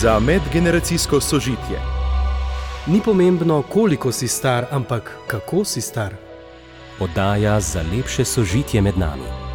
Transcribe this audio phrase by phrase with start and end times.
[0.00, 1.80] za medgeneracijsko sožitje.
[2.86, 6.14] Ni pomembno, koliko si star, ampak kako si star.
[7.00, 9.45] Oddaja za lepše sožitje med nami.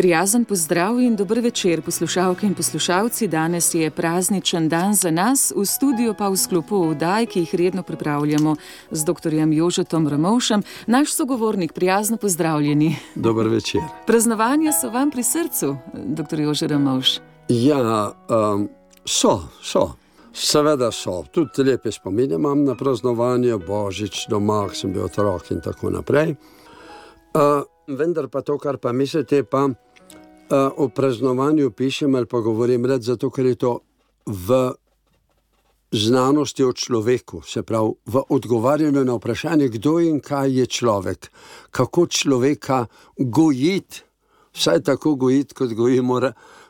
[0.00, 3.26] Prijazen pozdrav in dober večer, poslušalke in poslušalci.
[3.28, 7.82] Danes je prazničen dan za nas, v studiu pa v sklopu oddaj, ki jih redno
[7.82, 8.54] pripravljamo
[8.90, 9.34] z dr.
[9.52, 11.72] Jožetom Ramovšem, naš sogovornik.
[11.72, 12.96] Prijazno pozdravljeni.
[13.14, 13.80] Dober večer.
[14.06, 16.40] Praznovanja so vam pri srcu, dr.
[16.40, 17.20] Jože Ramovš.
[17.48, 18.68] Ja, um,
[19.04, 19.90] so, so.
[20.32, 21.24] Seveda so.
[21.32, 26.34] Tudi lepe spomine imam na praznovanje, božič, doma sem bil otrok in tako naprej.
[27.34, 29.74] Uh, vendar pa to, kar pa mislite, pa uh,
[30.76, 33.78] o praznovanju pišem ali pa govorim, red, zato ker je to
[34.26, 34.72] v
[35.92, 41.30] znanosti o človeku, se pravi v odgovarjanju na vprašanje, kdo in kaj je človek,
[41.70, 42.86] kako človeka
[43.16, 44.02] gojiti,
[44.54, 46.20] vsaj tako gojiti, kot gojimo,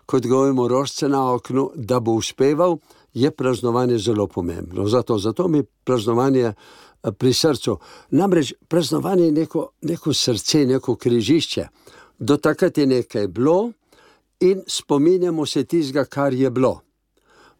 [0.06, 2.78] kot gojimo rožce na oknu, da bo uspeval.
[3.14, 4.86] Je praznovanje zelo pomembno.
[4.86, 6.52] Zato, zato mi praznovanje
[7.18, 7.78] pri srcu.
[8.10, 11.66] Namreč praznovanje je neko, neko srce, neko križišče.
[12.20, 13.72] Do takrat je nekaj bilo
[14.40, 16.80] in spominjamo se tistega, kar je bilo.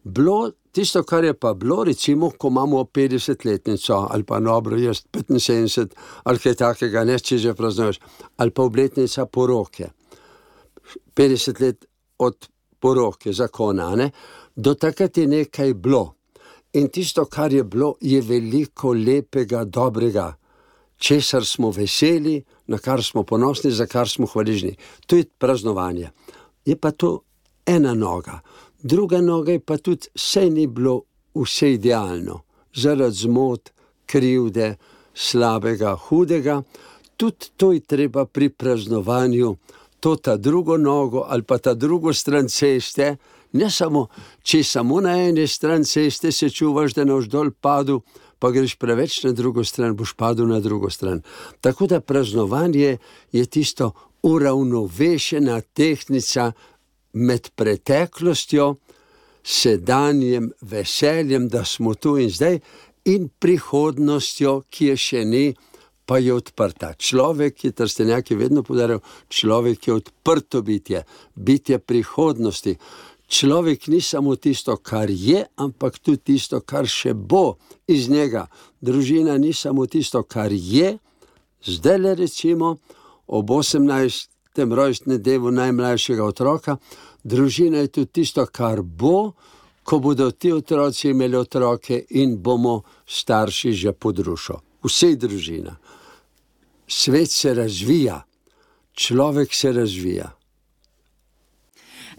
[0.03, 0.51] bilo.
[0.71, 5.87] Tisto, kar je pa bilo, recimo, ko imamo 50-letnico ali pa dobro, jaz 75
[6.23, 7.99] ali kaj takega, ne če že praznuješ,
[8.37, 9.89] ali pa obletnica poroke.
[11.15, 11.85] 50 let
[12.17, 12.47] od
[12.79, 14.11] poroke, zakona, ne?
[14.55, 16.15] do takrat je nekaj bilo.
[16.73, 20.33] In tisto, kar je bilo, je veliko lepega, dobrega,
[21.01, 24.75] česar smo veseli, na kar smo ponosni, za kar smo hvaležni.
[25.07, 26.09] To je praznovanje.
[26.65, 27.19] Je pa to
[27.65, 28.39] ena noga,
[28.83, 31.01] druga noga je pa tudi, vse ni bilo
[31.35, 32.41] vse idealno,
[32.73, 33.71] zaradi zmot,
[34.05, 34.75] krivde,
[35.13, 36.61] slabega, hudega.
[37.17, 39.55] Tudi to je treba pri praznovanju,
[39.99, 43.15] to ta drugo nogo ali pa ta drugo stran ceste.
[43.51, 44.07] Ne samo,
[44.43, 47.99] če samo na eni strani ceste se čuvaš, da ne boš dol padel,
[48.41, 51.21] pa greš preveč na drugo stran, boš padel na drugo stran.
[51.61, 52.97] Tako da praznovanje
[53.31, 53.91] je tisto
[54.21, 56.51] uravnovešena tehnika
[57.13, 58.75] med preteklostjo,
[59.43, 62.59] sedanjem veseljem, da smo tu in zdaj,
[63.05, 65.45] in prihodnostjo, ki je še ni.
[66.05, 66.89] Pa je odprta.
[66.97, 68.99] Človek je, kar ste nekaj vedno podarili,
[69.29, 71.03] človek je odprto bitje,
[71.35, 72.73] bitje prihodnosti
[73.31, 77.55] človek ni samo tisto, kar je, ampak tudi tisto, kar še bo
[77.87, 78.47] iz njega.
[78.81, 80.97] Družina ni samo tisto, kar je,
[81.63, 82.75] zdaj le recimo
[83.27, 84.27] ob 18.
[84.75, 86.77] rojstnem dnevu najmlajšega otroka,
[87.23, 89.31] družina je tudi tisto, kar bo,
[89.83, 94.59] ko bodo ti otroci imeli otroke in bomo starši že podrušo.
[94.83, 95.77] Vse je družina.
[96.87, 98.19] Svet se razvija,
[98.93, 100.31] človek se razvija.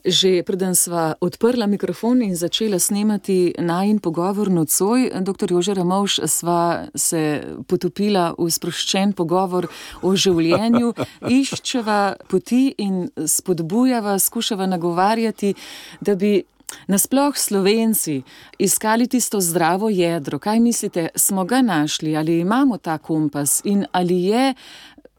[0.02, 5.52] Že preden sva odprla mikrofon in začela snemati najin pogovor nocoj, dr.
[5.52, 9.70] Jože Ramovš, sva se potopila v sproščen pogovor
[10.02, 10.90] o življenju,
[11.38, 15.54] iščeva poti in spodbujava, skušava nagovarjati,
[16.00, 16.42] da bi
[16.90, 18.22] nasploh Slovenci
[18.58, 20.38] iskali tisto zdravo jedro.
[20.38, 24.54] Kaj mislite, smo ga našli ali imamo ta kompas in ali je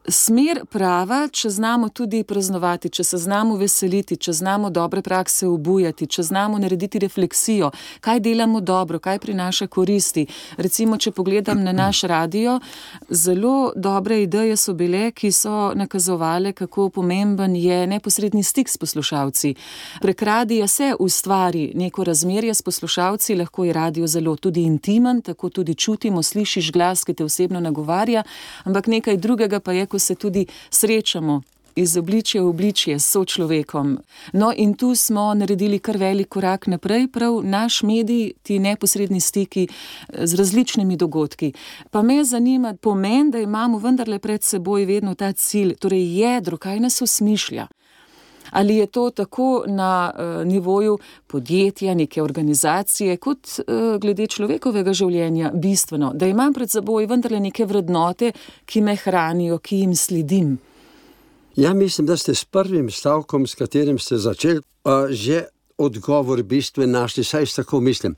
[0.08, 6.06] smer prava, če znamo tudi praznovati, če se znamo veseliti, če znamo dobre prakse obujati,
[6.06, 7.70] če znamo narediti refleksijo,
[8.04, 10.26] kaj delamo dobro, kaj prinaša koristi.
[10.56, 12.58] Recimo, če pogledam na naš radio,
[13.08, 19.54] zelo dobre ideje so bile, ki so nakazovale, kako pomemben je neposredni stik s poslušalci.
[20.02, 25.48] Prek radija se ustvari neko razmerje s poslušalci, lahko je radio zelo tudi intimen, tako
[25.50, 28.22] tudi čutimo, slišiš glas, ki te osebno nagovarja,
[28.64, 31.42] ampak nekaj drugega pa je, ko se tudi srečamo.
[31.76, 33.98] Iz obličja v obličje s človekom.
[34.32, 39.68] No, in tu smo naredili kar velik korak naprej, prav naš medij, ti neposredni stiki
[40.08, 41.52] z različnimi dogodki.
[41.90, 46.80] Pa me zanima pomen, da imamo vendarle pred seboj vedno ta cilj, torej jedro, kaj
[46.80, 47.66] nas usmišlja.
[48.54, 55.50] Ali je to tako na uh, nivoju podjetja, neke organizacije, kot uh, glede človekovega življenja,
[55.54, 58.32] bistveno, da imam pred seboj vendarle neke vrednote,
[58.66, 60.54] ki me hranijo, ki jim sledim?
[61.56, 65.44] Ja, mislim, da ste s prvim stavkom, s katerim ste začeli, uh, že
[65.78, 68.14] odgovor bistven našli, saj tako mislim.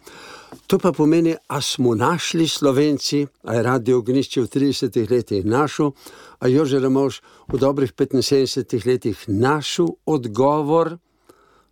[0.67, 5.93] To pa pomeni, a smo našli Slovenci, a je radio ognišče v 30 letih našel,
[6.39, 10.99] a Jože Ramoš v dobrih 75 letih našel odgovor,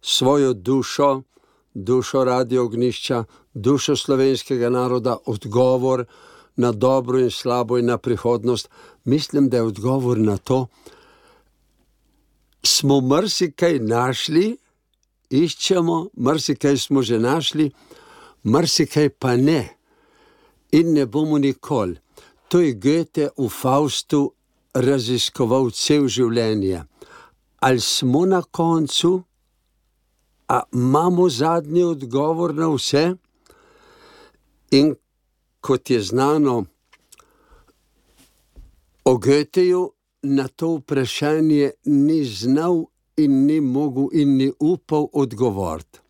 [0.02, 1.22] svojo dušo,
[1.74, 3.24] dušo radio ognišča,
[3.54, 6.04] dušo slovenskega naroda, odgovor
[6.56, 8.68] na dobro in slabo in na prihodnost.
[9.04, 10.66] Mislim, da je odgovor na to,
[12.62, 14.56] smo marsikaj našli,
[15.30, 17.70] iščemo, marsikaj smo že našli,
[18.44, 19.60] marsikaj pa ne.
[20.72, 21.96] In ne bomo nikoli.
[22.48, 24.32] To je Goethe v Faustu
[24.74, 26.84] raziskoval cel življenje.
[27.64, 29.22] Ali smo na koncu,
[30.48, 33.14] a imamo zadnji odgovor na vse?
[34.70, 34.94] In
[35.64, 36.64] kot je znano
[39.04, 39.90] o Goetheju,
[40.22, 42.84] na to vprašanje ni znal
[43.16, 46.03] in ni mogel in ni upal odgovoriti.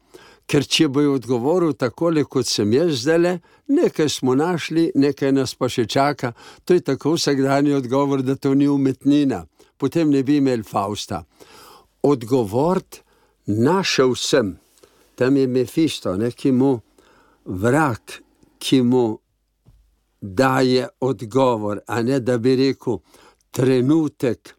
[0.47, 3.39] Ker če bo odgovoril tako, kot sem jaz zdaj,
[3.69, 8.55] nekaj smo našli, nekaj nas pa še čaka, to je tako vsakdanji odgovor, da to
[8.55, 9.47] ni umetnina,
[9.79, 11.25] potem ne bi imel Fausta.
[12.03, 12.83] Odgovor
[13.47, 14.59] našel sem,
[15.17, 16.81] tam je Mefisto, ki mu
[17.45, 18.21] vrak,
[18.59, 19.19] ki mu
[20.21, 23.01] daje odgovor, a ne da bi rekel,
[23.51, 24.55] trenutek,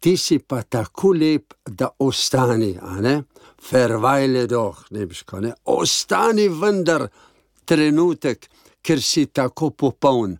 [0.00, 3.22] ti si pa tako lep, da ostani, a ne,
[3.62, 7.06] fervajle doh, nemško, ne, ostani vendar
[7.64, 8.48] trenutek,
[8.82, 10.36] ker si tako popoln.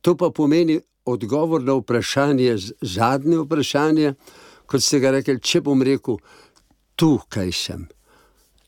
[0.00, 4.14] To pa pomeni odgovor na vprašanje, zadnje vprašanje,
[4.66, 6.18] kot ste ga rekli, če bom rekel,
[6.96, 7.86] tukaj sem.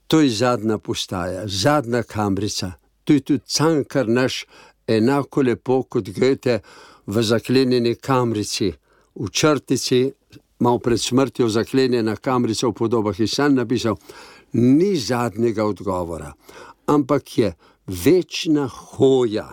[0.08, 2.72] To je zadnja postaja, zadnja kamrica,
[3.04, 4.44] to je tudi cankar naš,
[4.88, 6.60] enako lepo kot Goethe
[7.06, 8.70] v zaklenjeni kamrici,
[9.14, 10.06] v črtici,
[10.58, 13.96] malo pred smrtjo zaklenjena kamrica v podobah, sem napisal,
[14.52, 16.32] ni zadnjega odgovora,
[16.86, 17.54] ampak je
[17.86, 19.48] večna hoja.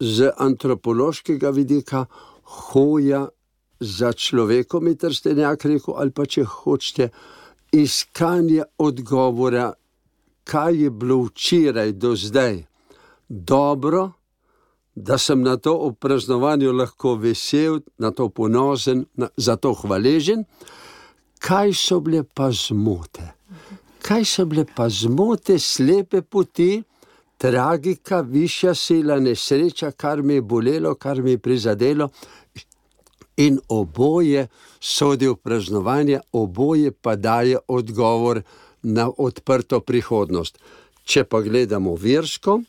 [0.00, 2.04] Z antropološkega vidika
[2.42, 3.28] hoja
[3.80, 7.08] za človekom, je trstenjak rekel, ali pa če hočete,
[7.72, 9.72] iskanje odgovora,
[10.44, 12.64] kaj je bilo včeraj do zdaj
[13.28, 14.10] dobro,
[14.94, 20.44] da sem na to praznovanju lahko vesel, na to ponosen, na, za to hvaležen.
[21.38, 23.32] Kaj so bile pa zmote?
[24.02, 26.82] Kaj so bile pa zmote, slepe poti,
[27.38, 32.08] tragika, višja sila, nesreča, kar mi je bolelo, kar mi je prizadelo.
[33.36, 34.46] In oboje
[34.80, 38.42] sodi v praznovanje, oboje pa daje odgovor
[38.82, 40.58] na odprto prihodnost.
[41.04, 42.60] Če pa gledamo versko,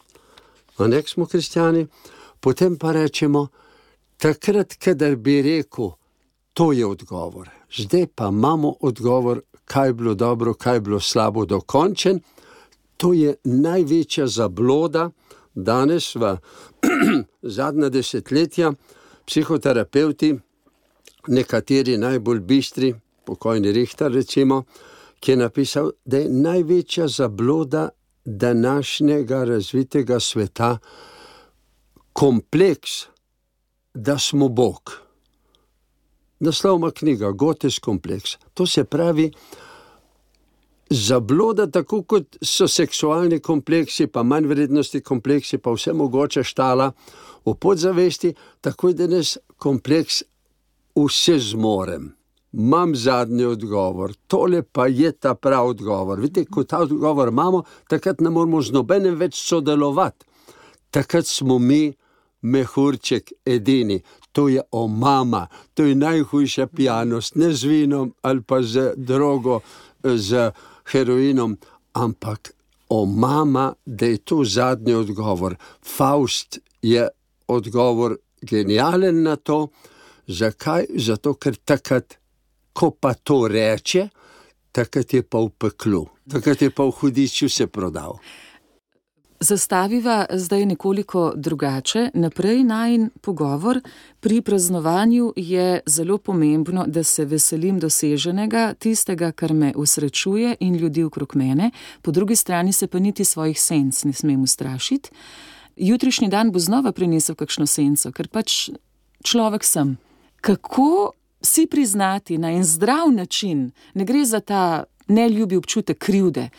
[0.77, 1.85] a ne smo kristijani,
[2.43, 3.47] potem pa rečemo,
[4.17, 5.93] takrat, kadar bi rekel,
[6.53, 7.49] to je odgovor.
[7.71, 12.19] Zdaj pa imamo odgovor, kaj je bilo dobro, kaj je bilo slabo, dokončen.
[12.97, 15.09] To je največja zabloda
[15.55, 16.35] danes, v
[17.57, 18.73] zadnja desetletja,
[19.25, 20.33] psihoterapeuti,
[21.27, 22.93] nekateri najbolj bistri,
[23.25, 24.65] pokojni Rihtar, recimo,
[25.19, 27.89] ki je napisal, da je največja zabloda
[28.25, 30.77] današnjega razvitega sveta
[32.13, 33.07] kompleks,
[33.93, 34.91] da smo Bog.
[36.39, 38.37] Naslovna knjiga, Gotes kompleks.
[38.53, 39.31] To se pravi,
[40.89, 46.91] zabloda, tako kot so seksualni kompleksi, pa manj vrednosti kompleksi, pa vse mogoče štala
[47.45, 50.23] v podzavesti, tako je danes kompleks
[50.95, 52.11] vse zmorem
[52.53, 56.19] imam zadnji odgovor, tole pa je ta pravi odgovor.
[56.19, 60.25] Vidite, ko ta odgovor imamo, takrat ne moramo z nobenem več sodelovati.
[60.91, 61.93] Takrat smo mi,
[62.43, 64.01] mehurček, edini.
[64.31, 69.59] To je omama, to je najhujša pijanost, ne z vinom ali pa z drogo,
[70.03, 70.51] z
[70.91, 71.57] heroinom,
[71.93, 72.53] ampak
[72.89, 75.55] omama, da je to zadnji odgovor.
[75.81, 77.07] Faust je
[77.47, 79.67] odgovor genijalen na to.
[80.27, 80.85] Zakaj?
[80.95, 82.17] Zato, ker takrat
[82.73, 84.07] ko pa to reče,
[84.71, 88.17] takrat je pa v peklu, takrat je pa v hudiču se prodal.
[89.43, 92.09] Zastaviva zdaj nekoliko drugače.
[92.13, 93.79] Naprej najn pogovor.
[94.19, 101.03] Pri praznovanju je zelo pomembno, da se veselim doseženega, tistega, kar me usrečuje in ljudi
[101.03, 101.71] okrog mene,
[102.01, 105.09] po drugi strani se pa niti svojih senc ne smem ustrašiti.
[105.75, 108.69] Jutrišnji dan bo znova prinesel kakšno senco, ker pač
[109.23, 109.97] človek sem.
[110.41, 116.49] Kako si priznati na en zdrav način, ne gre za ta neljubi občutek krivde,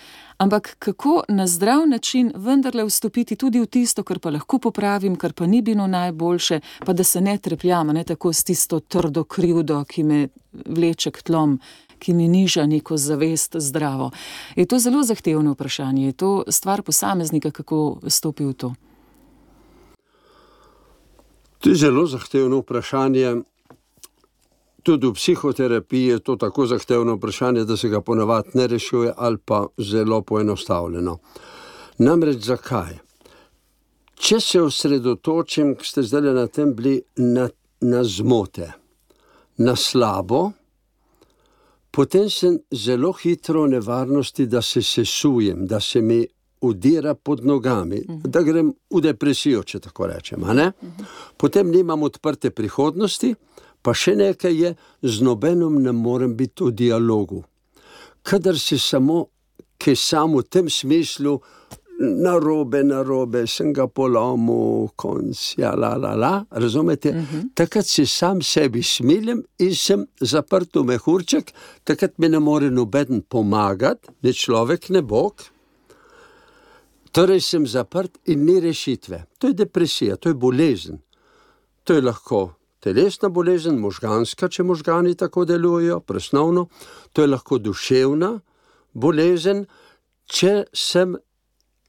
[0.44, 5.32] ampak kako na zdrav način vendarle vstopiti tudi v tisto, kar pa lahko popravim, kar
[5.32, 9.84] pa ni bilo najboljše, pa da se ne trepljam, ne tako s tisto trdo krivdo,
[9.84, 11.58] ki me vleče k tlom.
[11.98, 14.10] Ki mi niža neko zavest zdravo.
[14.56, 18.74] Je to zelo zahtevno vprašanje, je to stvar posameznika, kako stopi v to?
[21.60, 23.40] To je zelo zahtevno vprašanje.
[24.84, 29.38] Tudi v psihoterapiji je to tako zahtevno vprašanje, da se ga ponavadi ne rešuje, ali
[29.38, 31.18] pa zelo poenostavljeno.
[31.98, 32.98] Namreč zakaj?
[34.14, 37.48] Če se osredotočim, ki ste zdaj na tem bili, na,
[37.80, 38.70] na zmote,
[39.56, 40.50] na slabo,
[41.90, 46.20] potem sem zelo hitro v nevarnosti, da se sesujem, da se mi
[46.60, 48.26] udira pod nogami, uh -huh.
[48.28, 50.42] da grem v depresijo, če tako rečem.
[50.42, 50.72] Uh -huh.
[51.36, 53.34] Potem nimam odprte prihodnosti,
[53.84, 54.70] pa še nekaj je,
[55.04, 57.42] z nobenom ne morem biti v dialogu.
[58.24, 59.28] Kadar si samo,
[59.76, 61.36] ki samo v tem smislu,
[61.98, 67.10] na robe, na robe, sem ga polomil, konc, ja, la, la, la, razumete?
[67.10, 67.42] Uh -huh.
[67.54, 71.52] Takrat si sam sebi smilim in sem zaprt v mehurček,
[71.84, 75.34] takrat mi ne more noben pomagati, ne človek, ne Bog.
[77.12, 79.24] Torej sem zaprt in ni rešitve.
[79.38, 80.98] To je depresija, to je bolezen.
[81.84, 86.66] To je lahko telesna bolezen, možganska, če možgani tako delujejo, presnovno,
[87.12, 88.34] to je lahko duševna
[88.92, 89.64] bolezen,
[90.28, 91.16] če sem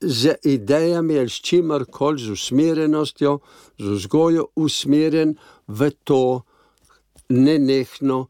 [0.01, 3.39] z idejami ali s čimarkoli, z usmerjenostjo,
[3.79, 5.35] z vzgojo usmerjen
[5.67, 6.21] v to
[7.29, 8.25] nenehno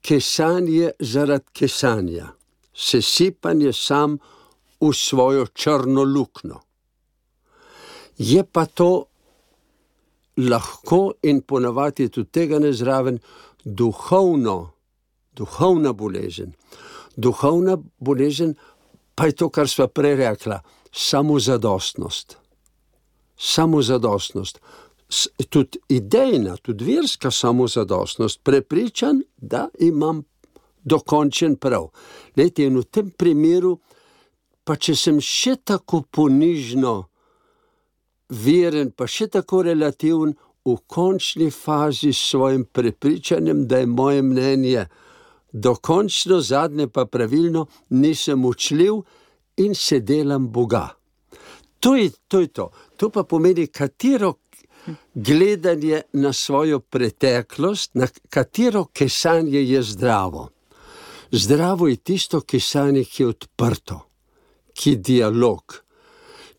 [0.00, 2.32] kesanje zaradi kesanja,
[2.72, 4.16] sesipanje sam
[4.80, 6.60] v svojo črno luknjo.
[8.18, 9.08] Je pa to
[10.38, 13.18] lahko in ponavadi tudi tega ne zraven,
[13.64, 14.70] duhovno,
[15.36, 16.54] duhovna bolezen.
[17.16, 18.54] Duhovna bolezen
[19.14, 20.58] pa je to, kar smo prej rekli
[20.92, 22.36] samozadostnost.
[23.36, 24.60] Samozadostnost.
[25.48, 30.22] Tudi idejna, tudi verska samozadostnost, prepričan, da imam
[30.84, 31.88] dokončen prav.
[32.36, 33.78] Lejte, in v tem primeru,
[34.64, 37.08] pa če sem še tako ponižno
[38.28, 40.34] veren, pa še tako relativen,
[40.68, 44.86] v končni fazi s svojim prepričanjem, da je moje mnenje
[45.52, 49.00] dokončno, zadnje pa pravilno, nisem učljiv
[49.56, 50.88] in se delam Boga.
[51.80, 52.70] To je, to je to.
[52.96, 54.34] To pa pomeni, katero
[55.14, 60.48] gledanje na svojo preteklost, na katero kesanje je zdravo.
[61.30, 64.00] Zdravo je tisto kesanje, ki je odprto,
[64.74, 65.87] ki je dialog.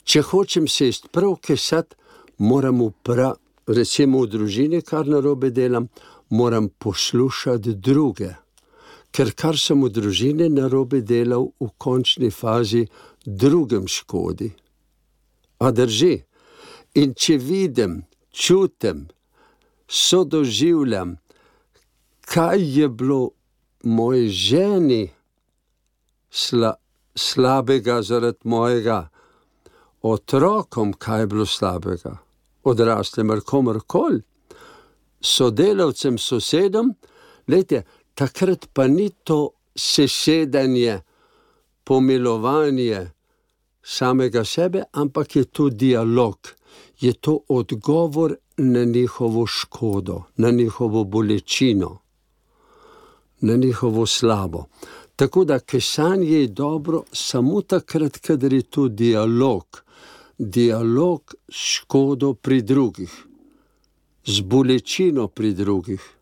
[0.09, 1.95] Če hočem se ist prav kesati,
[2.39, 3.37] moram prav,
[3.67, 5.89] recimo v družini, kar na robe delam,
[6.29, 8.33] moram poslušati druge
[9.11, 12.85] ker kar sem v družini na robe delal, v končni fazi
[13.25, 14.51] drugem škodi.
[15.59, 16.15] A drži.
[16.97, 19.07] In če vidim, čutim,
[19.85, 21.17] so doživljam,
[22.29, 23.21] kaj je bilo
[23.83, 25.03] moji ženi
[26.29, 26.73] sla,
[27.13, 29.09] slabega zaradi mojega,
[30.01, 32.17] otrokom, kaj je bilo slabega,
[32.63, 34.21] odraslem, komorkoli,
[35.21, 36.93] sodelavcem, sosedom,
[37.47, 37.83] gledajte,
[38.15, 41.01] takrat pa ni to sesedanje,
[41.83, 43.11] pomilovanje
[43.83, 46.37] samega sebe, ampak je to dialog,
[46.99, 51.97] je to odgovor na njihovo škodo, na njihovo bolečino,
[53.41, 54.65] na njihovo slabo.
[55.15, 59.83] Tako da kesanje je dobro samo takrat, kadar je to dialog,
[60.39, 63.11] dialog s škodo pri drugih,
[64.25, 66.19] z bolečino pri drugih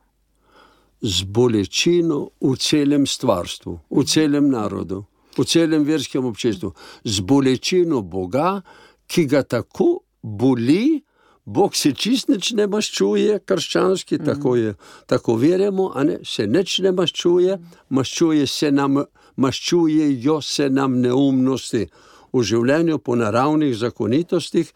[1.01, 5.05] z bolečino v celem stvarstvu, v celem narodu,
[5.37, 6.73] v celem verskem občestvu,
[7.05, 8.61] z bolečino Boga,
[9.07, 11.03] ki ga tako boli,
[11.47, 14.25] Bog se čist nič ne maščuje, krščanski, mm.
[14.25, 14.73] tako je,
[15.07, 17.55] tako verjamo, a ne se nič ne maščuje,
[17.87, 18.99] maščuje se nam,
[19.39, 21.85] maščujejo se nam neumnosti
[22.33, 24.71] v življenju po naravnih zakonitostih,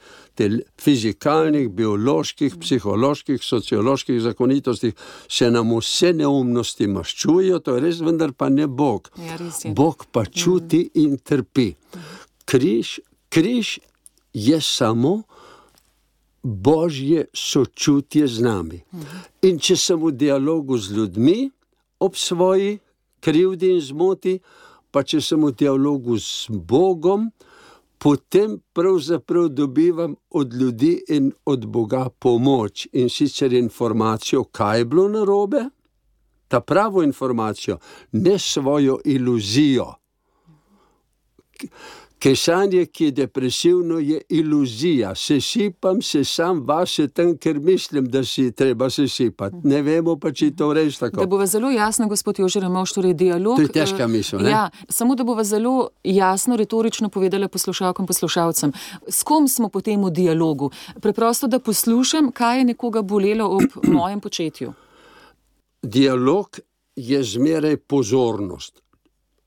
[0.81, 4.95] fizikalnih, bioloških, psiholoških, socioloških zakonitostih,
[5.27, 9.11] se nam vse neumnosti maščujejo, to je res, vendar pa ne Bog.
[9.19, 9.37] Ja,
[9.75, 11.03] Bog pa čuti mm.
[11.03, 11.71] in trpi.
[12.45, 13.79] Križ, križ
[14.33, 15.21] je samo
[16.43, 18.79] božje sočutje z nami.
[19.45, 21.51] In če sem v dialogu z ljudmi
[22.01, 22.79] ob svoji
[23.21, 24.39] krivdi in zmoti,
[24.91, 27.29] pa če sem v dialogu z Bogom,
[28.01, 35.07] potem pravzaprav dobivam od ljudi in od Boga pomoč in sicer informacijo, kaj je bilo
[35.09, 35.65] narobe,
[36.47, 37.77] ta pravo informacijo,
[38.11, 39.93] ne svojo iluzijo.
[42.21, 45.15] Kesanje, ki je depresivno, je iluzija.
[45.15, 49.55] Sesipam se sam vase tam, ker mislim, da si treba sesipati.
[49.63, 51.17] Ne vemo pa, če to res tako.
[51.17, 53.57] Da bo zelo jasno, gospod Jožer, imaš torej dialog.
[53.57, 54.45] To je težka misel.
[54.45, 58.73] Ja, samo da bo zelo jasno, retorično povedala poslušalkam, poslušalcem,
[59.07, 60.69] s kom smo potem v dialogu.
[61.01, 64.73] Preprosto, da poslušam, kaj je nekoga bolelo ob mojem početju.
[65.81, 66.59] Dialog
[66.95, 68.81] je zmeraj pozornost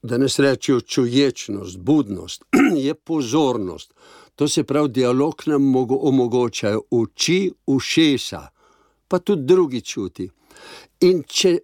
[0.04, 2.44] da ne rečejo čuječnost, budnost,
[2.87, 3.94] je pozornost.
[4.34, 8.49] To se pravi, dialog nam omogoča oči, ušesa,
[9.08, 10.28] pa tudi drugi čuti.
[11.00, 11.58] In če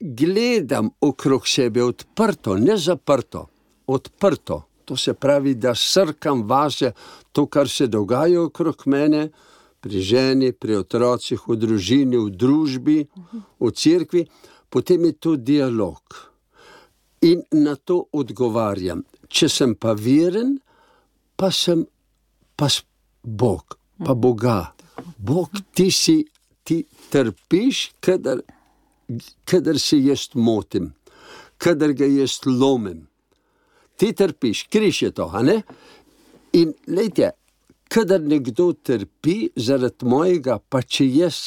[0.00, 3.46] gledam okrog sebe odprto, ne zaprto,
[3.86, 4.62] odprto.
[4.84, 6.92] To se pravi, da srkam vase
[7.32, 9.28] to, kar se dogaja okrog mene,
[9.80, 12.98] pri ženi, pri otrocih, v družini, v družbi,
[13.60, 14.26] v cerkvi,
[14.70, 16.31] potem je to dialog.
[17.22, 19.04] In na to odgovarjam.
[19.28, 20.56] Če sem pa veren,
[21.38, 21.84] pa sem
[22.58, 22.68] pa
[23.22, 24.74] Bog, pa Boga.
[25.18, 26.18] Bog, ti si,
[26.64, 28.42] ti trpiš, kadar,
[29.44, 30.92] kadar se jaz motim,
[31.58, 33.06] kadar ga jaz lomim.
[33.96, 35.62] Ti trpiš, križ je to, a ne?
[36.58, 37.30] In lejte,
[37.92, 41.38] kadar nekdo trpi zaradi mojega, pa če jaz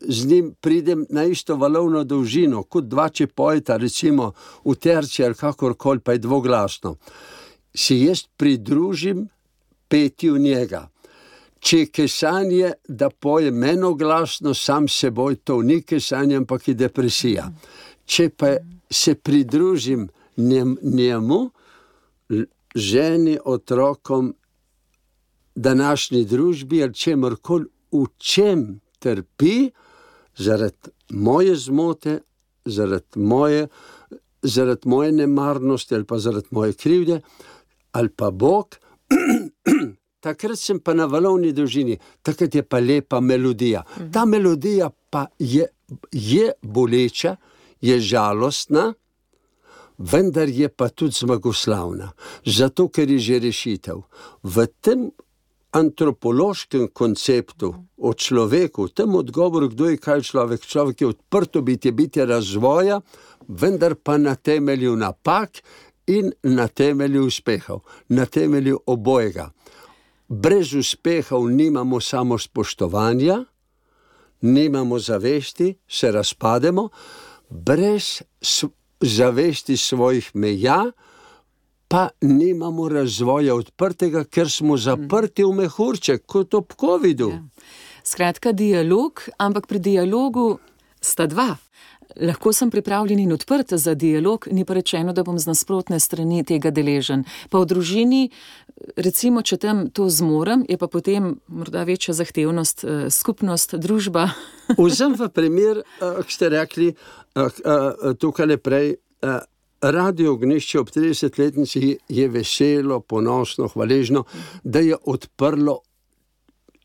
[0.00, 4.32] z njim pridem na isto valovno dolžino, kot dva če pojeta, recimo
[4.64, 6.96] v terci ali kakorkoli, pa je dvoglasno,
[7.74, 9.28] si jaz pridružim
[9.88, 10.88] petju njega.
[11.62, 17.46] Če je kesanje, da poje meno glasno, sam seboj, to ni kesanje, ampak je depresija.
[18.04, 18.56] Če pa
[18.90, 21.42] se pridružim njemu,
[22.74, 24.34] ženi, otrokom,
[25.54, 29.70] današnji družbi ali čemur koli, v čem trpi,
[30.36, 32.20] zaradi moje zmote,
[32.64, 33.68] zaradi moje,
[34.42, 37.20] zaradi moje nemarnosti ali pa zaradi moje krivde,
[37.92, 38.76] ali pa Bog.
[40.22, 43.82] Takrat sem pa na valovni dolžini, takrat je pa lepa melodija.
[44.12, 45.66] Ta melodija pa je,
[46.12, 47.36] je boleča,
[47.80, 48.92] je žalostna,
[49.98, 52.12] vendar je pa tudi zmagoslavna.
[52.46, 53.98] Zato, ker je že rešitev.
[54.42, 55.10] V tem
[55.72, 61.92] antropološkem konceptu o človeku, v tem odgovoru, kdo je kaj človek, človek je odprto biti,
[61.92, 63.00] biti razvoja,
[63.48, 65.62] vendar pa na temelju napak
[66.06, 69.50] in na temelju uspehov, na temelju obojega.
[70.28, 73.44] Brez uspehov nimamo samo spoštovanja,
[74.42, 76.88] nimamo zavesti, se razpademo,
[77.48, 78.22] brez
[79.00, 80.92] zavesti svojih meja,
[81.92, 87.28] pa nimamo razvoja odprtega, ker smo zaprti v mehurček, kot ob COVID-u.
[87.28, 87.42] Ja.
[88.04, 90.46] Skratka, dialog, ampak pri dialogu
[91.04, 91.50] sta dva.
[92.16, 96.40] Lahko sem pripravljen in odprt za dialog, ni pa rečeno, da bom z nasprotne strani
[96.48, 97.26] tega deležen.
[97.52, 98.22] Pa v družini,
[98.96, 104.30] recimo, če tam to zmorem, je pa potem morda večja zahtevnost, eh, skupnost, družba.
[104.80, 106.92] Vzem v primer, eh, ki ste rekli
[107.36, 108.96] eh, tukaj naprej.
[109.82, 114.24] Radio Ognišče ob 30-letnici je veselo, ponosno, hvaležno,
[114.64, 115.80] da je odprlo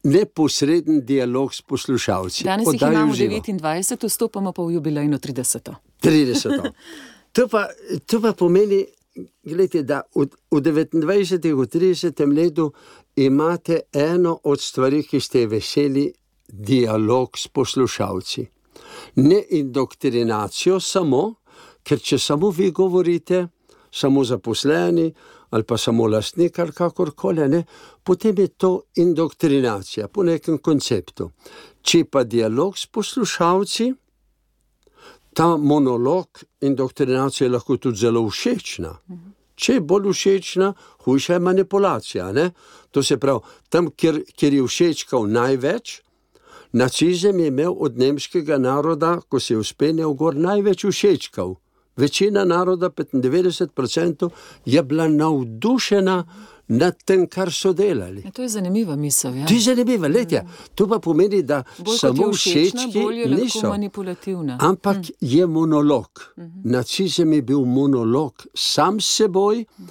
[0.04, 2.44] neposreden dialog s poslušalci.
[2.44, 5.74] Danes jih imamo 29, vstopamo pa v jubilejno 30.
[6.04, 6.72] 30.
[7.38, 7.68] To pa,
[8.06, 8.80] to pa pomeni,
[9.44, 11.46] gledajte, da v, v 29.
[11.46, 12.34] in 30.
[12.34, 12.72] letu
[13.16, 16.08] imate eno od stvari, ki ste veseli,
[16.48, 18.48] dialog s poslušalci.
[19.16, 21.36] Ne indoktrinacijo samo,
[21.88, 23.48] Ker če samo vi govorite,
[23.92, 25.14] samo zaposleni
[25.50, 27.64] ali pa samo lastnik ali kakorkoli, ne,
[28.04, 31.30] potem je to indoktrinacija po nekem konceptu.
[31.82, 33.94] Če pa dialog s poslušalci,
[35.34, 38.92] ta monolog indoktrinacije je lahko tudi zelo všečna.
[39.56, 40.74] Če je bolj všečna,
[41.06, 42.32] hujša je manipulacija.
[42.32, 42.52] Ne?
[42.92, 46.02] To se pravi, tam, kjer, kjer je všečkal največ,
[46.74, 51.56] nacizem je imel od nemškega naroda, ko se je uspenjal gor, največ všečkal.
[51.98, 54.30] Večina naroda, 95%,
[54.66, 56.24] je bila navdušena
[56.68, 58.22] nad tem, kar so delali.
[58.26, 59.36] Ja, to je zanimiva misel.
[59.36, 59.46] Ja.
[59.48, 60.44] To je zanimiva, letja.
[60.76, 64.58] To pa pomeni, da bolj samo všečki niso manipulativni.
[64.60, 65.14] Ampak hm.
[65.22, 66.10] je monolog.
[66.36, 66.50] Hm.
[66.64, 69.88] Nacizem je bil monolog sam s seboj, hm.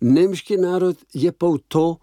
[0.00, 1.96] nemški narod je pa v to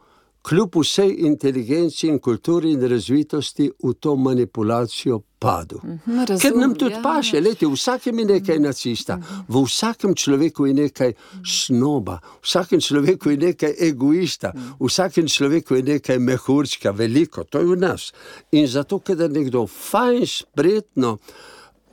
[0.48, 5.80] kljub vsej inteligenci in kulturi in razvitosti, v to manipulacijo padel.
[5.84, 10.16] Mhm, razum, Ker nam tudi ja, paše, leti, v vsakem je nekaj nacista, v vsakem
[10.16, 11.14] človeku je nekaj
[11.46, 17.60] snoba, v vsakem človeku je nekaj egoista, v vsakem človeku je nekaj mehurčka, veliko, to
[17.60, 18.12] je v nas.
[18.52, 21.18] In zato, ker nekdo fajn, spretno.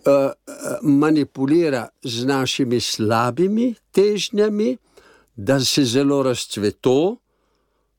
[0.05, 0.29] Uh,
[0.83, 4.77] manipulira z našimi slabimi težnjami,
[5.37, 7.24] da se zelo razcveto,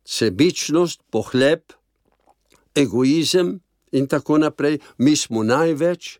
[0.06, 1.74] sebičnost, pohleb,
[2.76, 3.60] egoizem
[3.92, 6.20] in tako naprej, mi smo največ,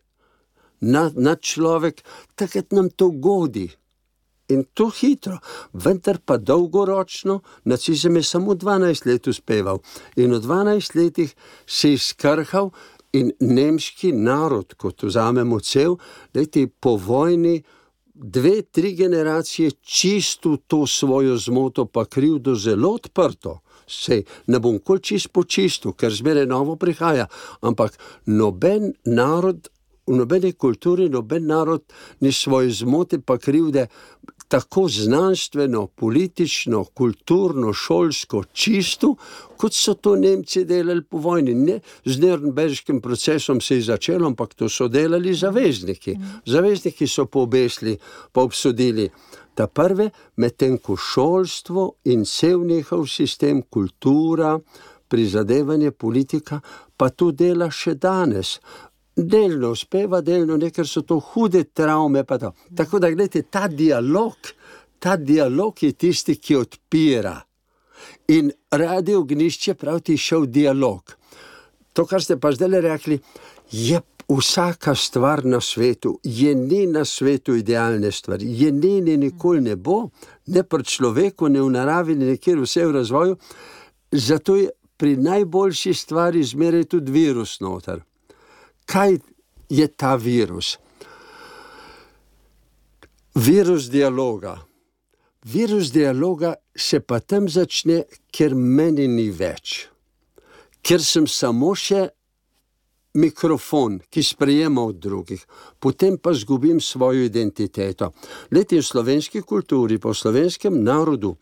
[0.80, 2.02] nad, nad človek,
[2.34, 3.68] takrat nam to godi.
[4.48, 5.38] In to hitro,
[5.72, 9.80] vendar pa dolgoročno, nacizem je samo 12 let uspeval.
[10.16, 11.34] In v 12 letih
[11.66, 12.70] se je skrhal
[13.12, 15.96] in nemški narod, kot vzamemo cel,
[16.34, 17.62] leti po vojni,
[18.14, 24.98] dve, tri generacije čisto to svojo zmoto, pa krivdo zelo odprto sej ne bom kol
[24.98, 27.28] čist počistil, ker zmeraj novo prihaja.
[27.62, 29.70] Ampak noben narod
[30.06, 31.82] v nobeni kulturi, noben narod
[32.20, 33.88] ni svoje zmote pa krivde
[34.48, 39.14] tako znanstveno, politično, kulturno, šolsko čisto,
[39.56, 41.54] kot so to Nemci delali po vojni.
[41.54, 46.16] Ne z Nürnbergskim procesom se je začelo, ampak to so delali zavezniki.
[46.46, 47.98] Zavezniki so poobesli,
[48.32, 49.10] pa obsodili.
[49.56, 54.58] Ta prve, medtem ko šolstvo in cel njihov sistem, kultura,
[55.08, 56.60] prizadevanje, politika,
[56.96, 58.58] pa to dela še danes.
[59.16, 62.24] Delno uspeva, delno ne, ker so to hude travme.
[62.76, 64.52] Tako da, gledite, ta dialog,
[65.00, 67.38] ta dialog je tisti, ki odpira.
[68.28, 71.16] In radio ognišče pravi, ti šel dialog.
[71.96, 73.16] To, kar ste pa zdaj rekli,
[73.72, 79.60] je vsaka stvar na svetu, je ni na svetu idealne stvari, je ni, ni nikoli
[79.60, 80.08] ne bo,
[80.46, 83.36] ne pri človeku, ne v naravi, ne kjer vse v razvoju.
[84.12, 88.02] Zato je pri najboljši stvari zmeraj tudi virus noter.
[88.84, 89.18] Kaj
[89.68, 90.78] je ta virus?
[93.34, 94.56] Virus dialoga.
[95.44, 99.86] Virus dialoga se pa tam začne, ker meni ni več,
[100.82, 102.15] ker sem samo še
[103.16, 105.46] mikrofon, ki sprejema od drugih,
[105.78, 108.12] potem pa izgubim svojo identiteto.
[108.50, 111.36] Leti v slovenski kulturi, po slovenskem narodu,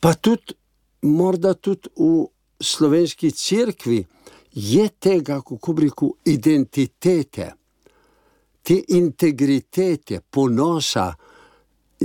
[0.00, 0.54] pa tudi
[1.02, 2.26] morda tudi v
[2.62, 4.04] slovenski cerkvi
[4.52, 7.52] je tega, kako bi rekel, identitete,
[8.62, 11.12] te integritete, ponosa,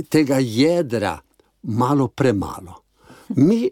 [0.08, 1.18] tega jedra,
[1.62, 2.82] malo premalo.
[3.36, 3.68] Mi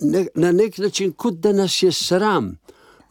[0.00, 2.56] ne, na nek način, kot da nas je sram,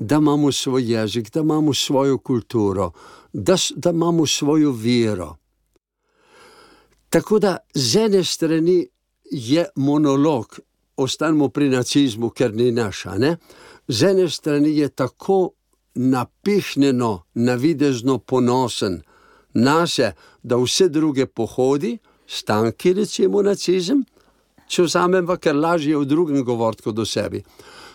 [0.02, 2.92] da imamo svoj jezik, da imamo svojo kulturo,
[3.34, 5.36] da, da imamo svojo vero.
[7.10, 8.88] Tako da z ene strani
[9.32, 10.60] je monolog,
[10.98, 13.18] ostanemo pri nacizmu, ker ni naša.
[13.18, 13.38] Ne?
[13.88, 15.50] Z ene strani je tako
[15.96, 19.02] napihnjeno, navidezno ponosen
[19.54, 24.02] na se, da vse druge pohodi, stanki, recimo nacizem,
[24.68, 27.44] če vzamemo, ker lažje v drugem govoriti kot o sebi.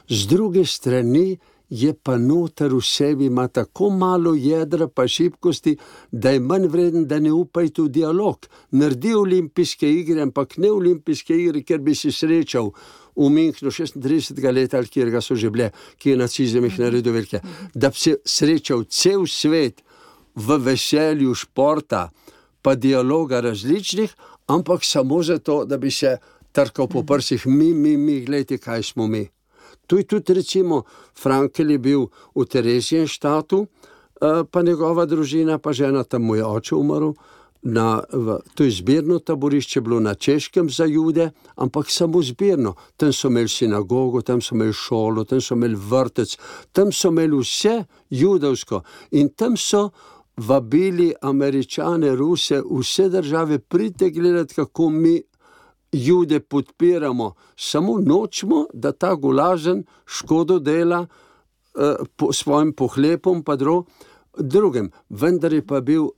[0.09, 1.39] Z druge strani
[1.71, 5.77] je pa noter v sebi, ima tako malo jedra, pa šibkosti,
[6.13, 8.47] da je manj vreden, da ne upajte v dialog.
[8.71, 12.71] Naredi olimpijske igre, ampak ne olimpijske igre, ker bi si srečal
[13.17, 17.13] v Münchnu 36 let, ali kjer ga so že bile, ki je nacizem jih naredil
[17.13, 17.41] velike.
[17.75, 19.83] Da bi se srečal cel svet
[20.37, 22.11] v veselju športa,
[22.63, 24.15] pa dialoga različnih,
[24.47, 26.19] ampak samo zato, da bi se
[26.53, 29.36] trkal po prsih, mi, mi, mi, gledajte, kaj smo mi.
[29.87, 30.83] Tu je tudi, recimo,
[31.15, 36.45] Frankel je bil v Terezijem štatu, eh, pa njegova družina, pa žena tam mu je
[36.45, 37.13] oče umrl.
[37.67, 42.75] Na, v, to je zbirno taborišče, bilo na češkem za jude, ampak samo zbirno.
[42.97, 46.37] Tam so imeli sinagogo, tam so imeli šolo, tam so imeli vrtec,
[46.73, 48.83] tam so imeli vse judovsko.
[49.19, 49.91] In tam so
[50.37, 55.23] vabili američane, ruse, vse države, pridite gledati, kako mi
[56.05, 63.85] jude podpiramo, samo nočemo, da ta gulažen škodo dela eh, po svojim pohlepom, pa dro,
[64.39, 64.91] drugim.
[65.09, 66.09] Vendar je pa bil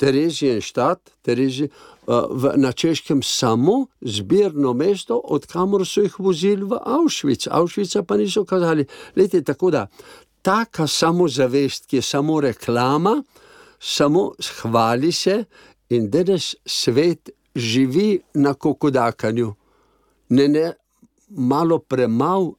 [0.00, 2.12] Terezijen štat, Terezi, eh,
[2.56, 7.48] na češkem samo zbirno mesto, odkamor so jih vozili v Auschwitz.
[7.50, 8.86] Auschwitz pa niso kazali.
[9.16, 9.86] Lete, tako da
[10.42, 13.22] taka samozavest, ki je samo reklama,
[13.78, 15.44] samo hvali se
[15.88, 19.54] in danes svet živi na kokodakanju,
[20.28, 20.72] ne, ne
[21.28, 22.54] malo premalo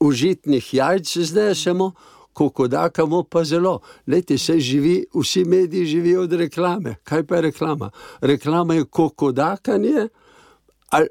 [0.00, 1.92] užitnih jajc, zdaj samo
[2.32, 3.80] kokodakamo pa zelo.
[4.06, 6.94] Leti se živi, vsi mediji živijo od reklame.
[7.04, 7.90] Kaj pa je reklama?
[8.20, 10.08] Reklama je kokodakanje,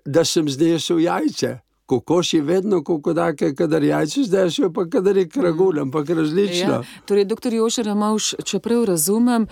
[0.05, 1.59] da sem znesel jajce.
[1.85, 6.73] Kokoši vedno kokodake, kadar jajce zdajšajo, pa kadar je kragul, ampak različno.
[6.73, 9.47] Ja, torej, doktor Jošer Ramavš, čeprav razumem,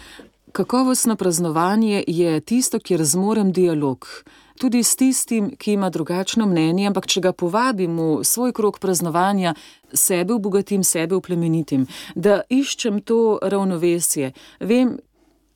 [0.51, 4.07] Kakovostno praznovanje je tisto, kjer zmorem dialog.
[4.59, 9.53] Tudi s tistim, ki ima drugačno mnenje, ampak če ga povabim v svoj krog praznovanja,
[9.93, 11.85] sebe obogatim, sebe uplemenitim,
[12.15, 14.33] da iščem to ravnovesje.
[14.59, 14.97] Vem,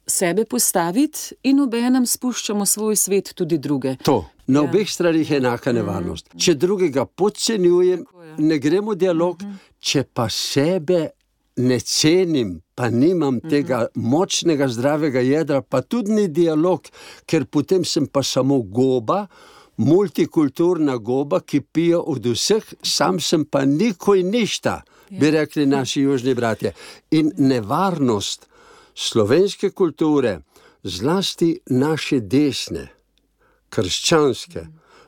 [0.07, 3.97] sebe postaviti in obenem spuščamo svoj svet tudi druge.
[4.03, 4.23] To.
[4.47, 4.69] Na ja.
[4.69, 6.33] obeh stranih je enaka nevarnost.
[6.33, 6.39] Mm.
[6.39, 8.05] Če drugega podcenjujem,
[8.37, 9.53] ne gremo v dialog, -hmm.
[9.79, 11.09] če pa sebe
[11.55, 13.49] ne cenim, pa nimam mhm.
[13.49, 16.87] tega močnega, zdravega jedra, pa tudi ni dialog,
[17.25, 19.27] ker potem sem pa samo goba,
[19.77, 25.31] multikulturna goba, ki pije od vseh, sam sem pa nikoli ništa, bi ja.
[25.31, 26.73] rekli naši južni bratje.
[27.11, 28.47] In nevarnost
[28.95, 30.39] slovenske kulture,
[30.83, 32.87] zlasti naše desne,
[33.69, 34.67] krščanske,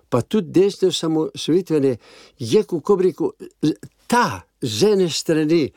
[0.10, 1.97] pa tudi desne, samo svetvene,
[2.39, 3.29] je, kako bi rekel,
[4.08, 5.69] ta z ene strani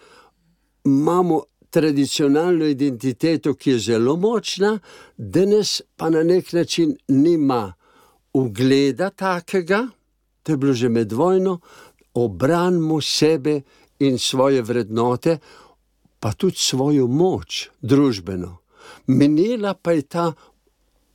[0.85, 4.79] imamo tradicionalno identiteto, ki je zelo močna,
[5.17, 7.75] danes pa na nek način nima
[8.33, 9.89] ugleda takega,
[10.43, 11.61] to je bilo že med vojno,
[12.15, 13.61] obranimo sebe
[13.99, 15.39] in svoje vrednote,
[16.21, 18.57] pa tudi svojo moč, družbeno.
[19.07, 20.33] Menila pa je ta,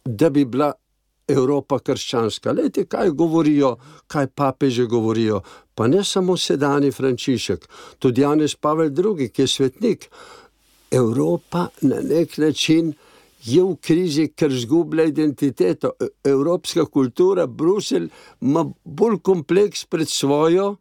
[0.05, 0.73] da bi bila
[1.27, 2.51] Evropa krščanska.
[2.51, 3.75] Lejte, kaj govorijo,
[4.07, 5.41] kaj papeže govorijo.
[5.75, 7.67] Pa ne samo sedajni Frančišek,
[7.99, 10.09] tudi Janez Pavel II, ki je svetnik.
[10.91, 12.93] Evropa na nek način
[13.43, 15.91] je v krizi, ker zgublja identiteto.
[15.99, 18.09] E, evropska kultura, Bruselj
[18.41, 20.75] ima bolj kompleks pred svojo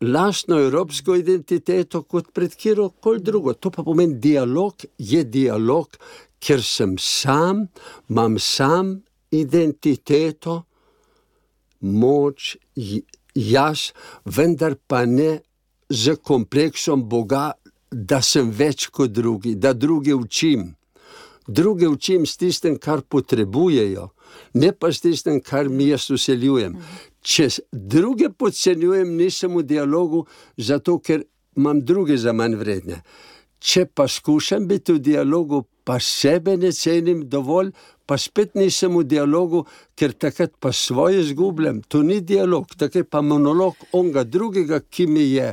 [0.00, 3.52] lastno evropsko identiteto kot pred kjerkoli drugo.
[3.52, 5.96] To pa pomeni, dialog je dialog,
[6.38, 7.66] ker sem sam,
[8.08, 10.62] imam sam identiteto,
[11.80, 12.56] moč,
[13.34, 13.92] jaz,
[14.24, 15.40] vendar pa ne
[15.88, 17.52] z kompleksom Boga,
[17.90, 20.74] da sem več kot drugi, da druge učim.
[21.46, 24.08] Druge učim s tistem, kar potrebujejo,
[24.54, 26.74] ne pa s tistim, kar mi jaz useljujem.
[27.22, 30.24] Če druge podcenjujem, nisem v dialogu,
[30.56, 31.22] zato ker
[31.56, 33.00] imam druge za manj vredne.
[33.62, 37.70] Če pa skušam biti v dialogu, pa sebe ne cenim dovolj,
[38.06, 39.64] pa spet nisem v dialogu,
[39.98, 41.82] ker takrat pa svoje izgubljam.
[41.90, 45.52] To ni dialog, tako je pa monolog onega drugega, ki mi je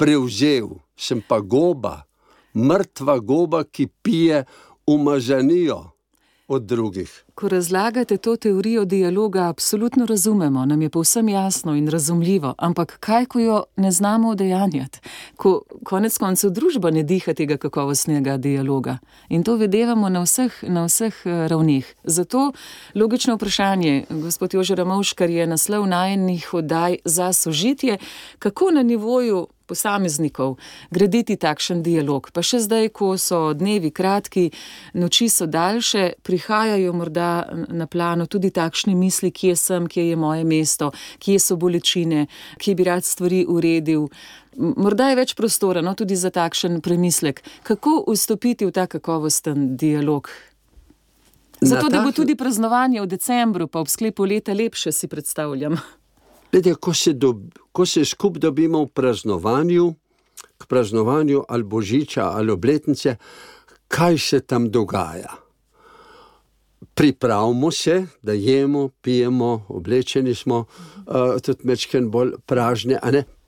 [0.00, 0.80] prevzel.
[0.96, 2.02] Sem pa goba,
[2.56, 4.44] mrtva goba, ki pije
[4.88, 5.99] umazanijo
[6.50, 7.24] od drugih.
[7.34, 13.26] Ko razlagate to teorijo dialoga, absolutno razumemo, nam je povsem jasno in razumljivo, ampak kaj,
[13.26, 15.00] ko jo ne znamo udejanjati,
[15.36, 20.84] ko konec koncev družba ne diha tega kakovostnega dialoga in to videvamo na vseh, na
[20.84, 21.94] vseh eh, ravnih.
[22.04, 22.52] Zato
[22.94, 27.98] logično vprašanje, gospod Jožer Ramovš, kar je naslov najnih oddaj za sožitje,
[28.38, 30.56] kako na nivoju posameznikov,
[30.90, 32.30] graditi takšen dialog.
[32.34, 34.48] Pa še zdaj, ko so dnevi kratki,
[34.98, 37.30] noči so daljše, prihajajo morda
[37.70, 40.90] na plano tudi takšne misli, kje sem, kje je moje mesto,
[41.22, 42.26] kje so bolečine,
[42.58, 44.08] kje bi rad stvari uredil.
[44.58, 50.30] Morda je več prostora no, tudi za takšen premislek, kako vstopiti v ta kakovosten dialog.
[51.60, 55.76] Zato, da bo tudi praznovanje v decembru, pa ob sklepu leta lepše, si predstavljam.
[56.52, 57.14] Lede, ko se,
[57.86, 59.94] se skupaj dobimo v praznovanju,
[60.58, 63.16] k praznovanju ali božiča ali obletnice,
[63.88, 65.36] kaj se tam dogaja?
[66.94, 70.58] Pripravimo se, da jemo, pijemo, oblečeni smo,
[71.06, 72.98] uh, tudi mečken bolj pražne,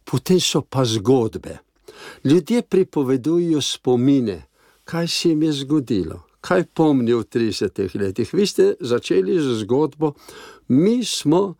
[0.04, 1.58] potem so pa zgodbe.
[2.24, 4.42] Ljudje pripovedujejo spomine,
[4.84, 8.34] kaj se jim je zgodilo, kaj pomnijo v 30 letih.
[8.34, 10.12] Vi ste začeli z zgodbo,
[10.68, 11.54] mi smo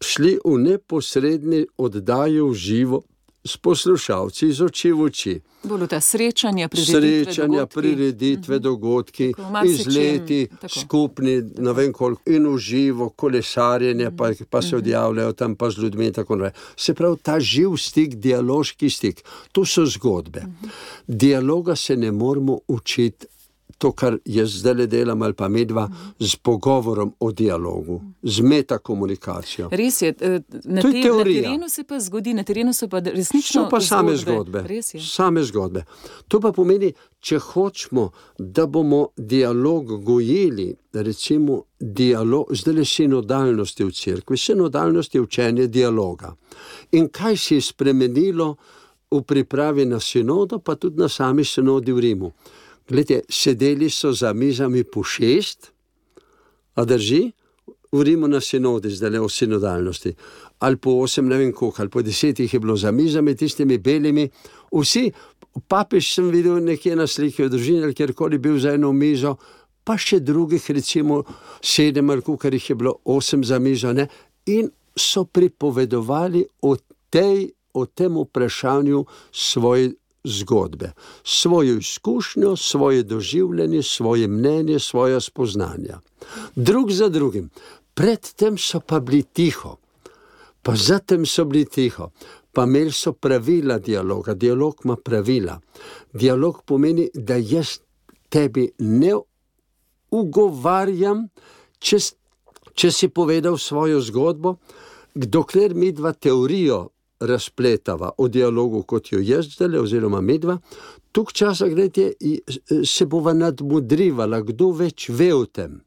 [0.00, 3.02] šli v neposredni oddaji v živo
[3.46, 5.34] s poslušalci iz oči v oči.
[5.66, 9.66] Bolj ta srečanja, srečanja prireditve, dogodki, mhm.
[9.66, 14.82] izleti, skupni, ne vem koliko, in v živo, kolesarjenje, pa, pa se mhm.
[14.82, 16.52] odjavljajo tam pa z ljudmi in tako naprej.
[16.76, 20.40] Se pravi, ta živ stik, dialoški stik, to so zgodbe.
[20.40, 20.76] Mhm.
[21.06, 23.26] Dialoga se ne moramo učiti
[23.78, 29.68] to, kar jaz zdaj le delam, ali pa medva, z pogovorom o dialogu, z metakomunikacijo.
[29.72, 33.64] Res je, eh, na, te, na terenu se pa zgodi, na terenu so pa resnično
[33.64, 34.64] so pa same zgodbe.
[35.00, 35.84] Same zgodbe.
[36.28, 43.92] To pa pomeni, če hočemo, da bomo dialog gojili, recimo dialog, zdaj le sinodalnosti v
[43.92, 46.32] cerkvi, sinodalnosti je učenje dialoga.
[46.92, 48.54] In kaj se je spremenilo
[49.10, 52.32] v pripravi na sinodo, pa tudi na sami sinodi v Rimu.
[52.88, 55.72] Glede, sedeli so za mizami po šest,
[56.74, 57.32] a drži,
[57.92, 60.14] urimo na sinodi, zdaj le o sinodalnosti.
[60.58, 64.28] Ali po osem, ne vem koliko, ali po desetih je bilo za mizami, tistimi belimi.
[64.72, 65.10] Vsi,
[65.68, 69.36] papež sem videl nekje na sliki v družini, ali kjerkoli bil za eno mizo,
[69.84, 71.22] pa še drugih, recimo
[71.62, 73.92] sedem ali koliko jih je bilo, osem za mizo.
[73.92, 74.08] Ne?
[74.46, 76.76] In so pripovedovali o,
[77.10, 79.92] tej, o tem vprašanju svoje
[80.26, 80.92] zgodbe,
[81.24, 86.00] svojo izkušnjo, svoje doživljanje, svoje mnenje, svoje spoznanja.
[86.54, 87.50] Drug za drugim,
[87.94, 89.76] predtem so pa bili tiho,
[90.62, 92.10] pa zatem so bili tiho,
[92.52, 94.34] pa imeli so pravila dialoga.
[94.34, 95.60] Dialog ima pravila.
[96.12, 97.78] Dialog pomeni, da jaz
[98.28, 99.12] tebi ne
[100.10, 101.28] ugovarjam,
[101.78, 101.98] če,
[102.74, 104.56] če si povedal svojo zgodbo,
[105.14, 106.88] dokler mi dva teorijo
[107.20, 110.58] razpletava o dialogu, kot jo jaz zdaj, oziroma medva,
[111.12, 112.12] tuk časa gledite,
[112.84, 115.80] se bova nadmudrivala, kdo več ve o tem.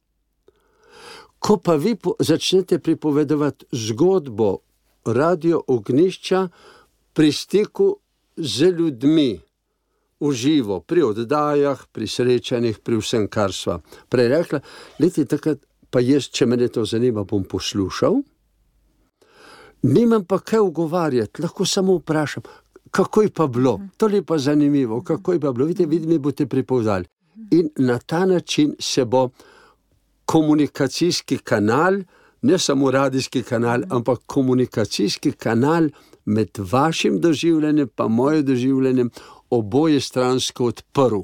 [1.40, 4.58] Ko pa vi začnete pripovedovati zgodbo
[5.06, 6.48] radio ognišča
[7.14, 7.94] pri stiku
[8.36, 9.40] z ljudmi,
[10.20, 13.80] v živo, pri oddajah, pri srečanjih, pri vsem, kar sva
[14.12, 14.60] prej rekla.
[15.00, 18.20] Leti takrat, pa jaz, če me to zanima, bom poslušal.
[19.82, 22.44] Nimam pa kaj ugovarjati, lahko samo vprašam,
[22.92, 23.80] kako je pa bilo.
[23.98, 25.66] To je pa zanimivo, kako je pa bilo.
[25.66, 27.06] Vidite, vidim, mi boste pripovedali.
[27.52, 29.30] In na ta način se bo
[30.26, 31.94] komunikacijski kanal,
[32.42, 35.90] ne samo radijski kanal, ampak komunikacijski kanal
[36.26, 39.10] med vašim doživljenjem in mojim doživljenjem
[39.50, 41.20] oboje stransko odprl.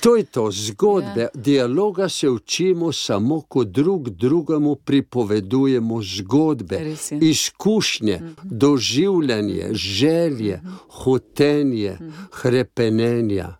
[0.00, 1.20] To je to zgodbe.
[1.20, 1.28] Ja.
[1.34, 8.34] Dialoga se učimo samo, ko drug drugemu pripovedujemo zgodbe, izkušnje, mm -hmm.
[8.42, 10.76] doživljanje, želje, mm -hmm.
[10.88, 12.26] hotenje, mm -hmm.
[12.32, 13.56] hrepenenja.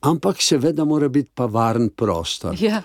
[0.00, 2.56] Ampak seveda mora biti pa varen prostor.
[2.60, 2.82] Ja.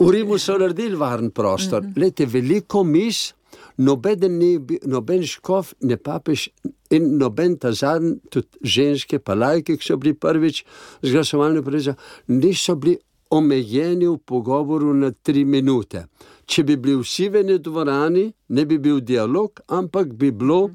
[0.00, 1.82] V Rimu so naredili varen prostor.
[1.82, 2.00] Mm -hmm.
[2.00, 3.34] Lete, veliko mis,
[3.76, 6.48] noben, ni, noben škof, ne papež
[6.96, 10.64] in noben ta zadnji, tudi ženske, pa lajke, ki so bili prvič
[11.02, 11.96] z glasovalne preze,
[12.28, 12.98] niso bili
[13.30, 16.06] omejeni v pogovoru na tri minute.
[16.46, 20.70] Če bi bili vsi v eni dvorani, ne bi bil dialog, ampak bi bilo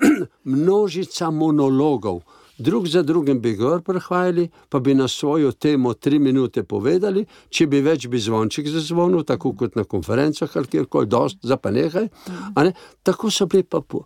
[0.54, 2.22] množica monologov
[2.58, 7.66] drug za drugim bi gor prehajali, pa bi na svojo temo tri minute povedali, če
[7.66, 12.08] bi več bi zvonček zazvonil, tako kot na konferencah ali kjerkoli, dost za pa nekaj.
[12.56, 12.72] Ne?
[13.02, 14.04] Tako so bili pa po,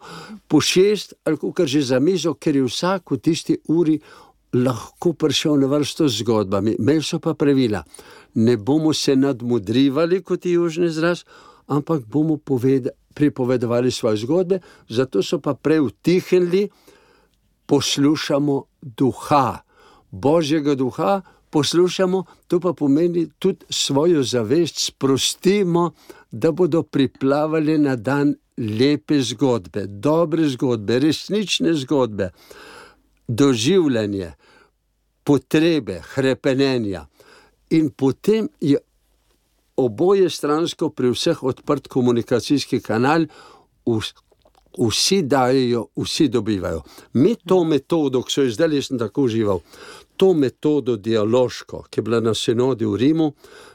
[0.49, 3.99] po šest ali kar že za mizo, ker je vsak v tisti uri
[4.53, 6.77] lahko prišel na vrsto z zgodbami.
[6.79, 7.85] Imeli so pa pravila,
[8.35, 11.25] ne bomo se nadmudrivali kot južni zraz,
[11.67, 16.69] ampak bomo poved, pripovedovali svoje zgodbe, zato so pa preutihnili
[17.69, 19.61] poslušamo duha,
[20.11, 25.93] božjega duha, poslušamo, to pa pomeni tudi svojo zavest, sprostimo,
[26.31, 32.31] da bodo priplavali na dan lepe zgodbe, dobre zgodbe, resnične zgodbe,
[33.29, 34.33] doživljanje,
[35.25, 37.07] potrebe, krepenja.
[37.71, 38.79] In potem je
[39.77, 43.29] oboje stransko, pri vseh odprt komunikacijski kanal,
[44.79, 46.83] vsi dajo, vsi dobivajo.
[47.13, 49.61] Mi to metodo, ki so jo zdaj jaz tako užival,
[50.17, 53.33] to metodo dialoško, ki je bila na sinodi v Rimu,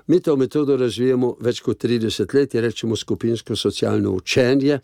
[0.08, 4.80] mi to metodo razvijamo več kot 30 let, rečemo skupinsko socialno učenje.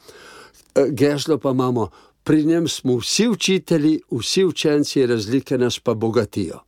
[0.76, 1.90] Eh, geslo pa imamo,
[2.24, 6.60] pri njem smo vsi učitelji, vsi učenci, razlike nas pa bogatijo.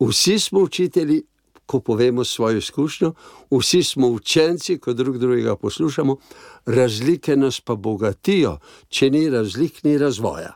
[0.00, 1.22] Vsi smo učitelji,
[1.66, 3.12] ko povemo svojo izkušnjo,
[3.50, 6.16] vsi smo učenci, ko drug drugega poslušamo,
[6.66, 10.54] razlike nas pa bogatijo, če ni razlik, ni razvoja.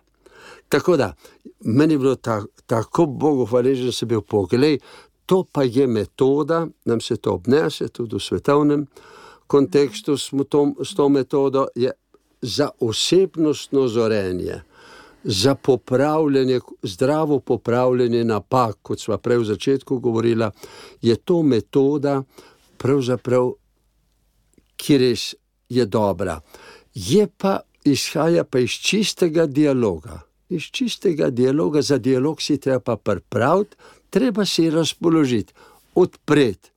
[0.69, 1.15] Tako da,
[1.61, 4.81] meni je bilo ta, tako Bogu hvaležen, da sem bil pogled,
[5.27, 8.87] to pa je metoda, nam se to obnese tudi v svetovnem
[9.47, 11.91] kontekstu s to metodo, je
[12.43, 14.63] za osebnostno zorenje
[15.25, 20.51] za popravljanje, zdravo popravljanje napak, kot smo prej v začetku govorili,
[21.03, 22.23] je to metoda,
[24.77, 25.35] ki res
[25.69, 26.41] je dobra.
[26.95, 30.23] Je pa izhaja pa iz čistega dialoga.
[30.49, 33.77] Iz čistega dialoga, za dialog si treba pripraviti,
[34.11, 35.53] treba si razpoložiti,
[35.95, 36.71] odpreti.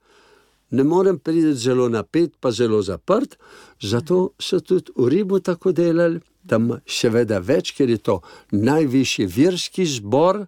[0.72, 3.38] Ne morem priti zelo napet, pa zelo zaprt,
[3.82, 8.20] zato so tudi v Ribu tako delali, tam seveda več, ker je to
[8.52, 10.46] najvišji verski zbor,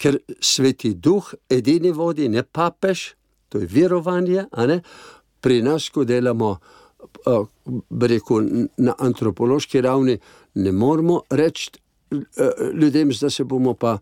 [0.00, 3.12] ker sveti duh edini vodi, ne papež,
[3.48, 4.46] to je verovanje.
[5.40, 6.56] Pri nas, ko delamo
[7.90, 10.18] rekel, na antropološki ravni,
[10.54, 11.70] ne moramo reči
[12.74, 13.98] ljudem, da se bomo pa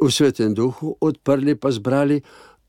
[0.00, 2.20] v svetem duhu odprli, pa zbrali.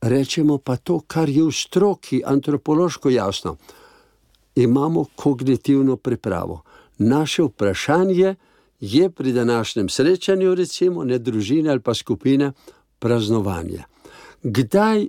[0.01, 3.57] Rečemo pa to, kar je v stroki, antropološko jasno.
[4.55, 6.63] Imamo kognitivno pripravo
[7.01, 8.35] naše vprašanje
[8.79, 12.51] je pri današnjem srečanju, recimo, ne družine ali pa skupine,
[12.99, 13.83] praznovanje.
[14.43, 15.07] Kdaj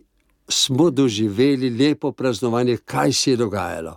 [0.48, 3.96] smo doživeli lepo praznovanje, kaj se je dogajalo?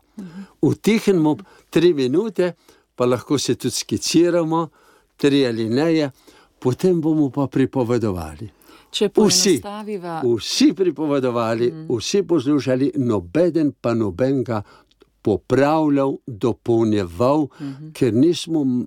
[0.61, 1.37] Utihnemo
[1.69, 2.53] tri minute,
[2.95, 4.69] pa lahko se tudi skiciramo,
[5.17, 6.11] tri ali ne,
[6.59, 8.49] potem bomo pa pripovedovali.
[9.27, 9.61] Vsi,
[10.37, 11.97] vsi pripovedovali, mm.
[11.97, 14.61] vsi poslušali, noben pa nobenega
[15.25, 17.85] popravljal, dopolnjeval, uh mhm.
[17.85, 17.93] -huh.
[17.93, 18.85] ker nismo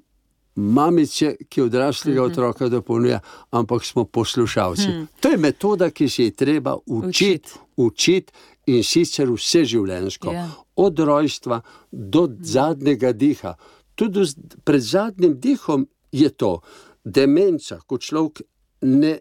[0.55, 2.35] mamice, ki odraslega uh mhm.
[2.35, 2.39] -huh.
[2.39, 3.21] otroka dopolnjuje,
[3.51, 4.83] ampak smo poslušalci.
[4.83, 5.03] Uh mhm.
[5.03, 5.07] -huh.
[5.21, 8.33] To je metoda, ki se je treba učiti, učiti
[8.67, 10.35] in sicer vse življenjsko, yeah.
[10.35, 10.51] Ja.
[10.77, 11.61] od rojstva
[11.93, 12.37] do uh -huh.
[12.43, 13.55] zadnjega diha.
[13.95, 14.21] Tudi
[14.65, 16.61] pred zadnjim dihom je to
[17.05, 18.43] demenca, ko človek
[18.81, 19.19] ne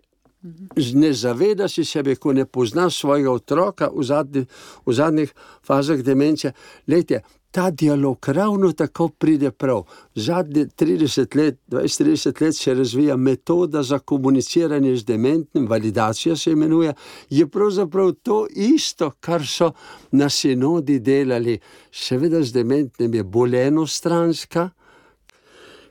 [0.93, 4.45] ne zaveda si sebe, ko ne pozna svojega otroka v, zadnji,
[4.85, 5.33] v zadnjih
[5.63, 6.51] fazah demence.
[6.87, 7.21] Lejte,
[7.51, 9.83] ta dialog ravno tako pride prav.
[10.15, 16.93] Zadnje 30 let, 20-30 let se razvija metoda za komuniciranje z dementnim, validacija se imenuje,
[17.29, 19.71] je pravzaprav to isto, kar so
[20.11, 21.59] na sinodi delali.
[21.91, 24.69] Seveda z dementnim je bolj enostranska,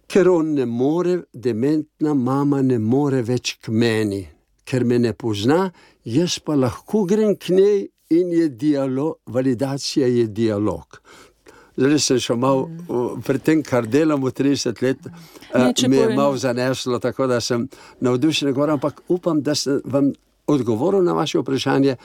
[0.06, 4.26] ker on ne more, dementna mama ne more več k meni,
[4.66, 5.70] ker me ne pozna,
[6.04, 11.00] jaz pa lahko grem k njej in je dialog, validacija je dialog.
[11.76, 13.22] Zdaj sem šel malo mm.
[13.26, 15.08] pri tem, kar delamo 30 let,
[15.54, 17.68] ne, uh, mi je malo zaneslo, tako da sem
[18.00, 20.12] navdušen, ampak upam, da sem vam
[20.46, 21.96] odgovoril na vaše vprašanje.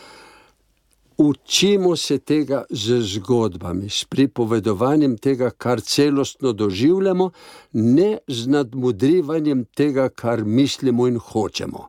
[1.21, 7.29] Učimo se tega z zgodbami, s pripovedovanjem tega, kar celostno doživljamo,
[7.73, 11.87] ne z nadmudrivanjem tega, kar mislimo in hočemo.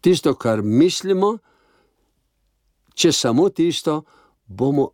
[0.00, 1.38] Tisto, kar mislimo,
[2.94, 4.02] če samo tisto,
[4.46, 4.90] bomo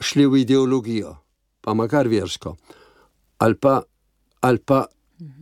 [0.00, 1.16] šli v ideologijo
[1.62, 2.56] pa makar versko,
[3.38, 3.82] ali pa,
[4.40, 4.84] ali pa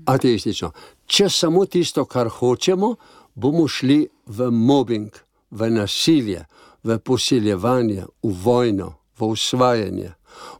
[0.06, 0.70] ateistično.
[1.06, 2.94] Če samo tisto, kar hočemo,
[3.34, 5.08] bomo šli v mobbing,
[5.50, 6.44] v nasilje,
[6.84, 10.12] v posiljevanje, v vojno, v usvajanje,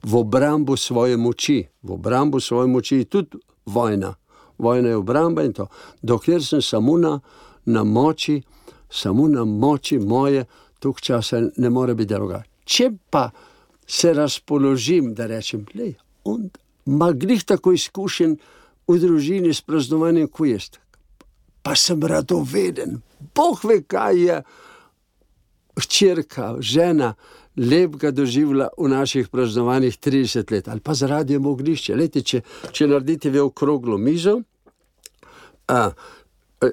[0.03, 4.15] v obrambo svoje moči, v obrambo svoje moči, tudi vojna.
[4.59, 5.67] Vojna je obramba in to.
[6.03, 7.21] Dokler sem samo na,
[7.65, 8.43] na moči,
[8.91, 10.45] samo na moči moje,
[10.79, 12.49] tukaj časa ne more biti drugače.
[12.65, 13.31] Če pa
[13.87, 15.89] se razpoložim, da rečem, da
[16.87, 18.37] ima grih tako izkušen
[18.89, 20.69] v družini s praznovanjem, kot jaz.
[21.63, 23.01] Pa sem radoveden,
[23.35, 24.43] Bog ve, kaj je
[25.79, 27.15] hčerka, žena.
[27.57, 31.97] Lep ga doživlja v naših praznovanjih 30 let, ali pa zaradi moglišča.
[31.99, 32.41] Leti, če,
[32.73, 34.39] če naredite v okroglo mizo,
[35.69, 35.91] a,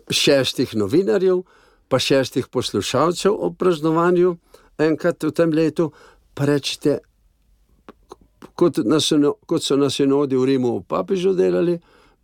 [0.09, 1.41] šestih novinarjev,
[1.89, 4.37] pa šestih poslušalcev o praznovanju,
[4.77, 5.91] enkrat v tem letu,
[6.37, 6.99] pa rečete,
[8.55, 8.79] kot,
[9.45, 11.79] kot so nas enodi v Rimu v papežu delali,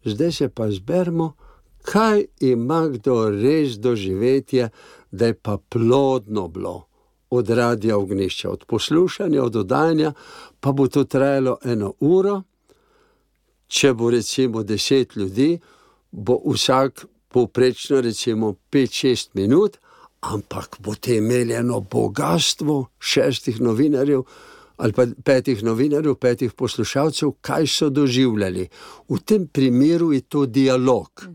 [0.06, 1.34] zdaj se pa zberemo,
[1.84, 4.70] kaj ima kdo res doživetje,
[5.14, 6.88] da je pa plodno bilo
[7.30, 10.14] od radia ognišča, od poslušanja, od oddajanja,
[10.60, 12.42] pa bo to trajalo eno uro.
[13.68, 15.60] Če bo recimo deset ljudi,
[16.12, 19.78] bo vsak povprečno recimo 5-6 minut,
[20.22, 24.24] ampak boste imeli eno bogatstvo šestih novinarjev
[24.78, 28.68] ali pa petih novinarjev, petih poslušalcev, kaj so doživljali.
[29.10, 31.28] V tem primeru je to dialog.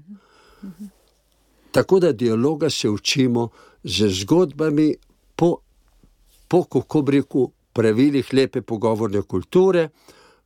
[1.72, 3.48] Tako da dialoga se učimo
[3.84, 4.94] z zgodbami
[5.36, 5.56] po,
[6.48, 9.88] po kako reku, pravilih lepe pogovorne kulture,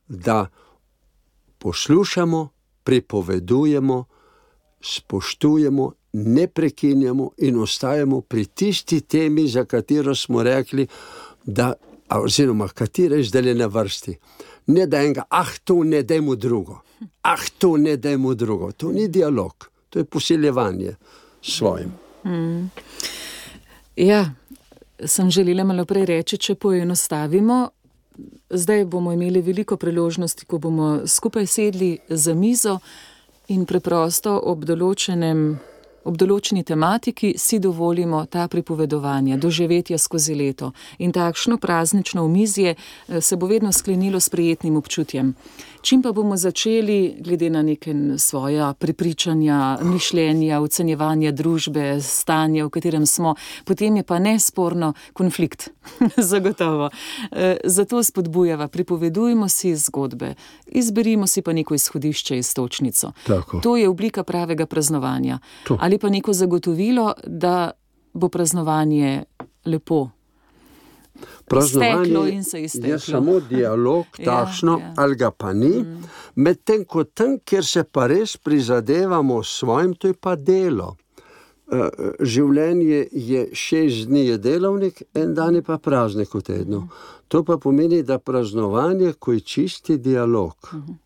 [0.07, 0.47] da
[1.57, 2.49] poslušamo,
[2.83, 4.05] pripovedujemo,
[4.81, 10.87] spoštujemo ne prekinjamo in ostajamo pri tisti temi, za katero smo rekli,
[11.45, 11.73] da,
[12.09, 14.17] oziroma katera je zdaj na vrsti.
[14.67, 16.81] Ne da enega, ah, to ne da mu drugo,
[17.21, 18.71] ah, to ne da mu drugo.
[18.71, 20.95] To ni dialog, to je posiljevanje
[21.41, 21.91] s svojim.
[22.25, 22.69] Mm.
[23.95, 24.25] Ja,
[25.05, 27.67] sem želela malo prej reči, če poenostavimo.
[28.49, 32.79] Zdaj bomo imeli veliko priložnosti, ko bomo skupaj sedli za mizo
[33.47, 35.59] in preprosto ob določenem
[36.05, 40.73] ob določeni tematiki si dovolimo ta pripovedovanja, doživetja skozi leto.
[40.99, 45.35] In takšno praznično omizje eh, se bo vedno sklenilo s prijetnim občutjem.
[45.83, 53.05] Čim pa bomo začeli, glede na neke svoje prepričanja, mišljenja, ocenjevanja družbe, stanja, v katerem
[53.05, 53.35] smo,
[53.67, 55.69] potem je pa nesporno konflikt.
[56.31, 56.89] Zagotovo.
[57.31, 60.35] E, zato spodbujava, pripovedujmo si zgodbe,
[60.67, 63.11] izberimo si pa neko izhodišče, istočnico.
[63.27, 63.59] Tako.
[63.59, 65.39] To je oblika pravega praznovanja.
[65.67, 65.77] To.
[65.81, 67.71] Ali pa neko zagotovilo, da
[68.13, 69.23] bo praznovanje
[69.65, 70.09] lepo
[71.45, 72.41] Praznovanje
[72.73, 74.93] je samo dialog, ja, takšno ja, ja.
[74.97, 75.79] ali ga pa ni.
[75.79, 76.03] Mm.
[76.35, 80.95] Medtem ko tam, kjer se pa res prizadevamo s svojim, to je pa delo.
[81.73, 81.87] Uh,
[82.19, 86.79] življenje je šest dni je delovnik, en dan je pa praznik v tednu.
[86.79, 86.89] Mm.
[87.27, 90.53] To pa pomeni, da praznovanje, ko je čisti dialog.
[90.73, 90.97] Mm.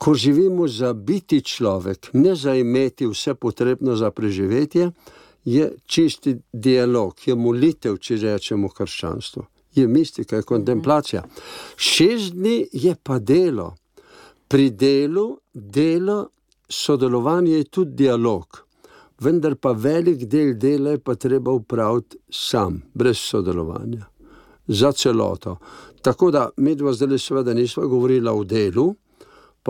[0.00, 4.90] Ko živimo za biti človek, ne za imeti vse potrebno za preživetje,
[5.44, 9.44] je čisti dialog, je molitev, če rečemo krščanstvo,
[9.76, 11.24] je mistika, je kontemplacija.
[11.76, 13.74] Šest dni je pa delo.
[14.48, 16.30] Pri delu, delo,
[16.68, 18.62] sodelovanje je tudi dialog,
[19.20, 24.08] vendar pa velik del dela je pa treba upraviti sam, brez sodelovanja,
[24.66, 25.58] za celoto.
[26.02, 28.94] Tako da mi dva zdaj seveda nismo govorili o delu,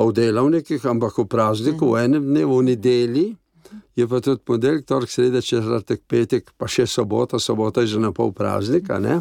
[0.01, 3.27] pa v delavnikih, ampak v prazniku, v enem dnevu, v nedelji
[3.93, 8.09] je pa tudi ponedeljek, torek, sreda, četrtek, petek, pa še sobota, sobota je že na
[8.09, 8.97] pol praznika.
[8.97, 9.21] Ne?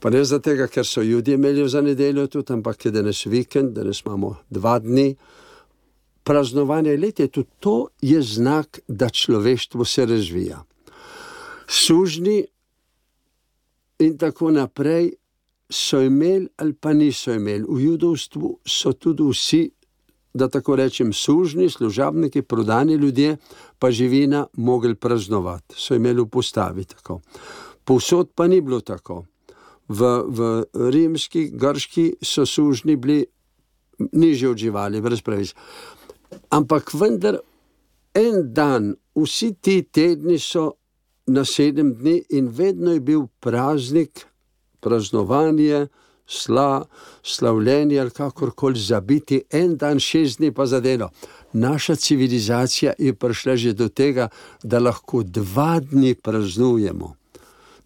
[0.00, 4.00] Pa ne zato, ker so ljudje imeli za nedeljo tudi, ampak je danes vikend, danes
[4.00, 5.12] imamo dva dni.
[6.24, 10.62] Praznovanje leta, tudi to je znak, da človeštvo se razvija.
[11.68, 12.40] Sužni
[14.00, 15.12] in tako naprej
[15.68, 17.68] so imeli ali pa niso imeli.
[17.68, 19.60] V judovstvu so tudi vsi,
[20.34, 23.36] da tako rečem, sužni, služabniki, prodani ljudje,
[23.78, 27.20] pa živina mogli praznovati, so imeli v postavi tako.
[27.84, 29.24] Povsod pa ni bilo tako.
[29.88, 33.24] V, v rimski, grški so sužni bili
[34.12, 35.54] nižji od živali, brez pravic.
[36.50, 37.40] Ampak vendar
[38.14, 40.72] en dan, vsi ti tedni so
[41.26, 44.26] na sedem dni in vedno je bil praznik,
[44.80, 45.86] praznovanje,
[46.30, 46.84] sla,
[47.22, 51.10] slavljenje ali kakorkoli zabiti, en dan, šest dni pa za delo.
[51.52, 54.28] Naša civilizacija je prišla že do tega,
[54.62, 57.14] da lahko dva dni praznujemo.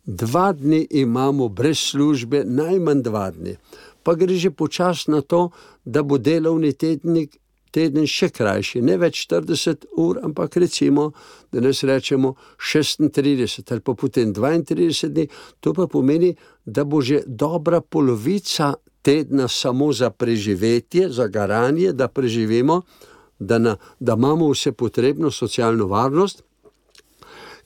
[0.04, 3.56] Dva dni imamo brez službe, najmanj dva dni.
[4.02, 5.50] Pa gre že počasi na to,
[5.84, 7.38] da bo delovni tednik
[7.74, 11.10] teden še krajši, ne več 40 ur, ampak recimo,
[11.52, 15.26] da ne rečemo 36 ali pa potem 32 dni,
[15.60, 22.08] to pa pomeni, da bo že dobra polovica tedna samo za preživetje, za garanje, da
[22.08, 22.82] preživimo,
[23.38, 26.42] da, na, da imamo vse potrebno socialno varnost,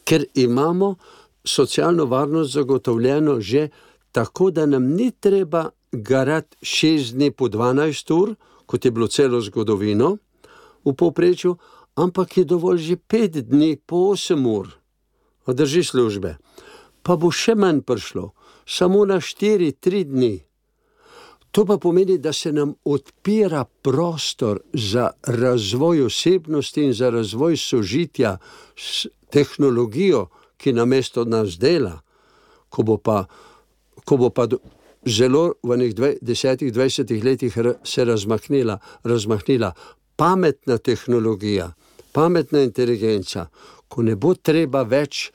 [0.04, 0.96] ker imamo
[1.44, 3.68] socialno varnost zagotovljeno že
[4.12, 8.34] tako, da nam ni treba garati 6 dni po 12 ur,
[8.68, 10.16] kot je bilo celo zgodovino,
[10.84, 11.56] v povprečju,
[11.96, 14.68] ampak je dovolj že pet dni po osem ur,
[15.48, 16.36] održi službe.
[17.02, 18.36] Pa bo še manj prišlo,
[18.68, 20.36] samo na štiri, tri dni.
[21.50, 28.36] To pa pomeni, da se nam odpira prostor za razvoj osebnosti in za razvoj sožitja
[28.76, 32.00] s tehnologijo, ki na mesto nas dela,
[32.68, 33.24] ko bo pa,
[34.04, 34.46] ko bo pa
[35.06, 39.72] zelo v nekaj desetih, dvajsetih letih se razmahnila, razmahnila
[40.16, 41.72] pametna tehnologija,
[42.12, 43.46] pametna inteligenca,
[43.88, 45.30] ko ne bo treba več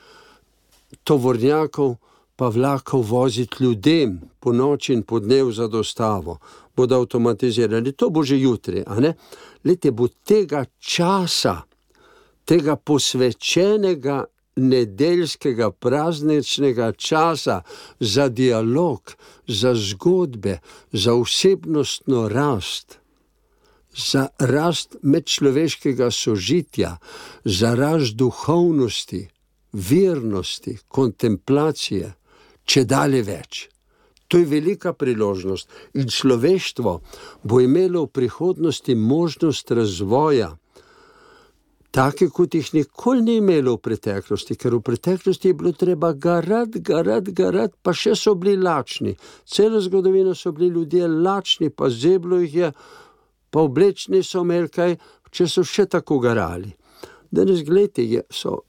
[1.04, 1.96] tovornjakov,
[2.36, 6.40] pa vlakov voziti ljudem po noči in po dnevu za dostavo,
[6.76, 7.92] bodo avtomatizirali.
[7.92, 9.14] To bo že jutri, a ne?
[9.64, 11.62] Lete bo tega časa,
[12.46, 14.24] tega posvečenega
[14.56, 17.62] nedeljskega prazničnega časa
[18.00, 19.16] za dialog,
[19.48, 20.60] za zgodbe,
[20.92, 23.00] za osebnostno rast,
[23.96, 26.98] za rast medčloveškega sožitja,
[27.46, 29.28] za rast duhovnosti,
[29.74, 32.14] vernosti, kontemplacije,
[32.66, 33.70] če dalje več.
[34.28, 36.92] To je velika priložnost in človeštvo
[37.44, 40.56] bo imelo v prihodnosti možnost razvoja
[41.94, 46.82] take, kot jih nikoli ni imelo v preteklosti, ker v preteklosti je bilo treba garati,
[46.82, 49.14] garati, garati, pa še so bili lačni.
[49.46, 52.72] Celo zgodovino so bili ljudje lačni, pa zeblo jih je,
[53.54, 54.98] pa oblečni so imeli kaj,
[55.34, 56.74] če so še tako garali.
[57.34, 58.64] Danes gledite, so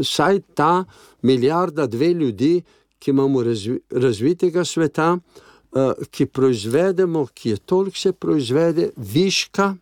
[0.00, 0.84] vsaj ta
[1.24, 2.60] milijarda, dve ljudi,
[3.00, 9.74] ki imamo razvi, razvitega sveta, uh, ki proizvedemo, ki je toliko se proizvede, viška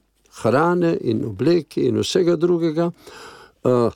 [0.43, 2.91] hrane in obleke in vsega drugega.
[3.64, 3.93] Uh,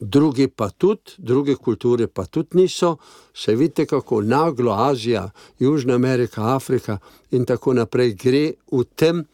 [0.00, 2.96] drugi pa tudi, druge kulture pa tudi niso,
[3.34, 6.98] se vidite, kako naglo Azija, Južna Amerika, Afrika
[7.30, 9.24] in tako naprej gre v tem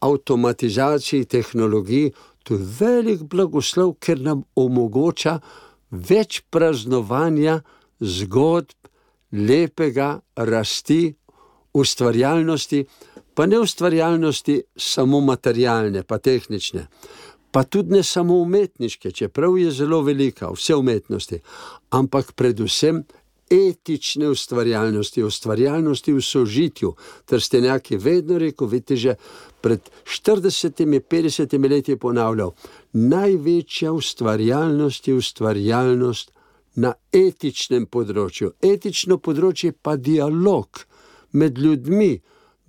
[0.00, 2.12] avtomatizaciji tehnologij.
[2.42, 5.38] To je velik blagoslov, ker nam omogoča
[5.90, 7.60] več praznovanja
[8.00, 8.76] zgodb,
[9.32, 11.14] lepega rasti,
[11.72, 12.84] ustvarjalnosti
[13.34, 16.86] pa ne ustvarjalnosti samo materialne, pa tehnične,
[17.50, 21.40] pa tudi ne samo umetniške, čeprav je zelo velika, vse umetnosti,
[21.90, 23.04] ampak predvsem
[23.50, 26.92] etične ustvarjalnosti, ustvarjalnosti v sožitju.
[27.26, 29.14] Ter ste neki vedno rekel, vidite, že
[29.60, 32.54] pred 40-50 leti je ponavljal,
[32.92, 36.30] največja ustvarjalnost je ustvarjalnost
[36.76, 38.54] na etičnem področju.
[38.62, 40.86] Etično področje pa dialog
[41.32, 42.20] med ljudmi,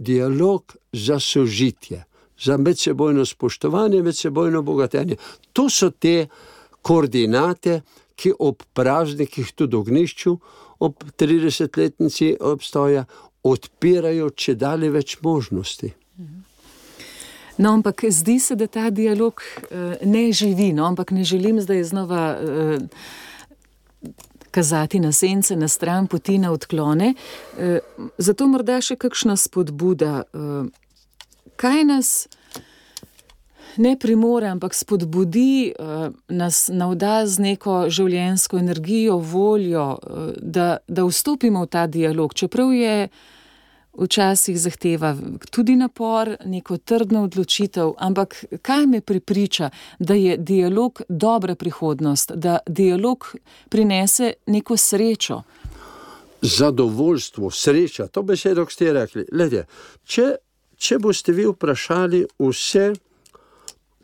[0.01, 2.03] dialog za sožitje,
[2.39, 5.15] za medsebojno spoštovanje, medsebojno bogatenje.
[5.53, 6.27] To so te
[6.81, 7.81] koordinate,
[8.15, 10.35] ki ob praznikih, tudi ognišču,
[10.79, 13.05] ob 30-letnici obstoja,
[13.43, 15.93] odpirajo če dalje več možnosti.
[17.61, 21.83] No, ampak zdi se, da ta dialog uh, ne živi, no, ampak ne želim zdaj
[21.93, 22.23] znova.
[22.37, 23.29] Uh,
[24.51, 27.13] kazati na sence, na stran poti, na odklone.
[27.57, 27.79] E,
[28.17, 30.23] zato morda še kakšna spodbuda.
[30.23, 30.63] E,
[31.61, 32.13] kaj nas,
[33.77, 35.73] ne primore, ampak spodbudi,
[36.27, 39.85] nas navda z neko življenjsko energijo, voljo,
[40.41, 42.33] da, da vstopimo v ta dialog.
[42.33, 42.95] Čeprav je
[43.97, 45.15] včasih zahteva
[45.49, 49.69] tudi napor, neko trdno odločitev, ampak kaj me pripriča,
[49.99, 53.35] da je dialog dobra prihodnost, da dialog
[53.69, 55.41] prinese neko srečo.
[56.41, 59.25] Zadovoljstvo, sreča, to besedo ste rekli.
[59.31, 59.65] Lede,
[60.03, 60.35] če,
[60.77, 62.93] če boste vi vprašali vse,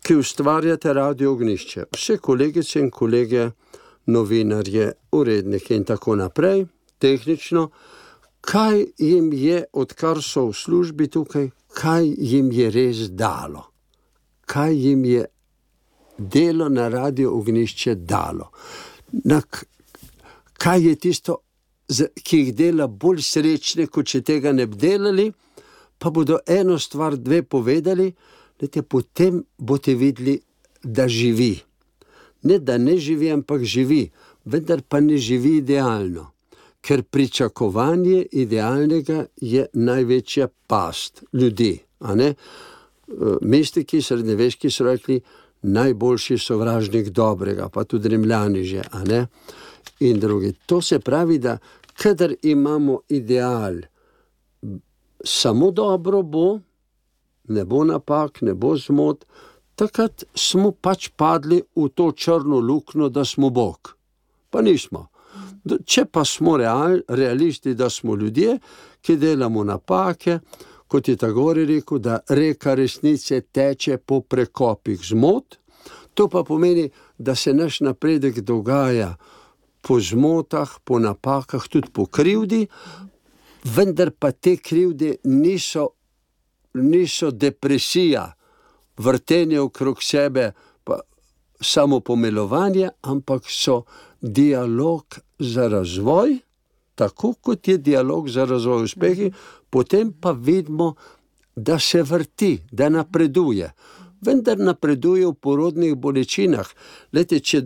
[0.06, 3.50] ki ustvarjate radio ognišče, vse kolegice in kolege,
[4.08, 6.66] novinarje, urednike in tako naprej,
[7.00, 7.70] tehnično,
[8.48, 13.66] kaj jim je, odkar so v službi tukaj, kaj jim je res dalo,
[14.48, 15.26] kaj jim je
[16.18, 18.48] delo na radio ognišče dalo.
[19.28, 19.42] Na,
[20.64, 21.36] kaj je tisto,
[22.24, 25.28] ki jih dela bolj srečne, kot če tega ne bi delali,
[26.00, 28.14] pa bodo eno stvar, dve povedali,
[28.60, 30.40] da potem boste videli,
[30.84, 31.52] da živi.
[32.48, 34.06] Ne da ne živi, ampak živi,
[34.46, 36.32] vendar pa ne živi idealno
[36.88, 41.80] ker pričakovanje idealnega je največja past ljudi.
[42.00, 42.34] Eh,
[43.42, 45.22] mestiki, srednjeveški so rekli,
[45.62, 48.84] najboljši sovražnik dobrega, pa tudi rimljani že.
[50.00, 50.54] In drugi.
[50.66, 51.58] To se pravi, da
[51.94, 53.74] kadar imamo ideal,
[55.24, 56.60] samo dobro bo,
[57.48, 59.26] ne bo napak, ne bo zmot,
[59.76, 63.96] takrat smo pač padli v to črno luknjo, da smo Bog.
[64.50, 65.08] Pa nismo.
[65.86, 68.58] Če pa smo real, realisti, da smo ljudje,
[69.02, 70.40] ki delamo napake,
[70.88, 75.58] kot je ta gori rekel, da reka resnice teče po prekopih zmot,
[76.14, 79.16] to pa pomeni, da se naš napredek dogaja
[79.82, 82.68] po zmotah, po napakah, tudi po krivdi,
[83.64, 85.90] vendar pa te krivde niso,
[86.74, 88.26] niso depresija,
[88.98, 90.52] vrtenje okrog sebe,
[90.84, 91.00] pa
[91.62, 93.84] samo pomilovanje, ampak so
[94.22, 96.38] dialog za razvoj,
[96.96, 99.32] tako kot je dialog za razvoj uspehi,
[99.70, 100.96] potem pa vidimo,
[101.56, 103.72] da se vrti, da napreduje.
[104.22, 106.70] Vendar napreduje v porodnih bolečinah.
[107.14, 107.64] Lete, če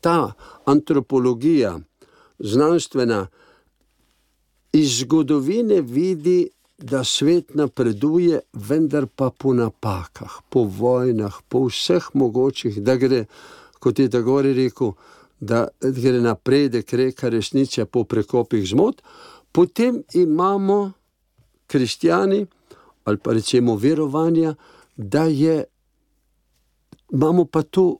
[0.00, 0.32] ta
[0.66, 1.78] antropologija,
[2.38, 3.26] znanstvena,
[4.72, 12.80] iz zgodovine vidi, da svet napreduje, vendar pa po napakah, po vojnah, po vseh mogočih,
[12.82, 13.24] da gre,
[13.78, 14.94] kot je tako rekel,
[15.42, 19.02] da gre napredek, reka resnice po prekopih zmot,
[19.52, 20.92] potem imamo
[21.66, 22.46] kristijani
[23.04, 24.54] ali pa recimo verovanja,
[24.96, 25.64] da je,
[27.12, 27.98] imamo pa tu,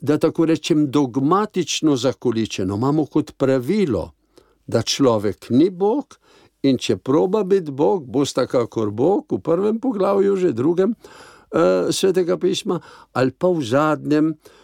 [0.00, 4.12] da tako rečem, dogmatično zakoličeno, imamo kot pravilo,
[4.66, 6.18] da človek ni Bog.
[6.62, 11.90] In če proba biti Bog, bo sta kakor Bog v prvem poglavju, že drugem uh,
[11.90, 12.78] svetega pisma,
[13.12, 14.61] ali pa v zadnjem, uh,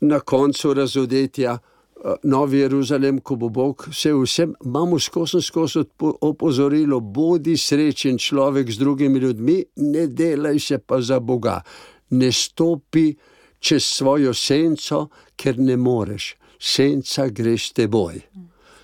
[0.00, 1.58] na koncu razodetja,
[2.04, 5.84] eh, Novi Jeruzalem, ko bo Bog vse vsem, imamo skozi skozi
[6.20, 11.62] opozorilo, bodi srečen človek z drugimi ljudmi, ne delaj se pa za Boga,
[12.10, 13.14] ne stopi
[13.58, 18.20] čez svojo senco, ker ne moreš, senca greš teboj.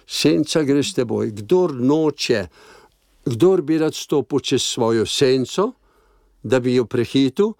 [0.07, 1.31] Senca greš teboj.
[1.31, 2.47] Kdor noče,
[3.25, 5.73] kdor bi rad stopil čez svojo senco,
[6.43, 7.53] da bi jo prehitil,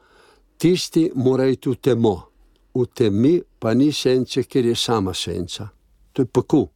[0.59, 2.36] tisti mora iti v temo
[2.83, 5.69] v temi pa ni sence, ker je sama senca.
[6.13, 6.69] To je paku,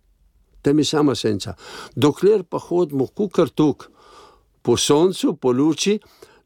[0.62, 1.54] tam je sama senca.
[1.96, 3.90] Dokler pa hodimo kukar tuk,
[4.62, 5.98] po soncu, po luči,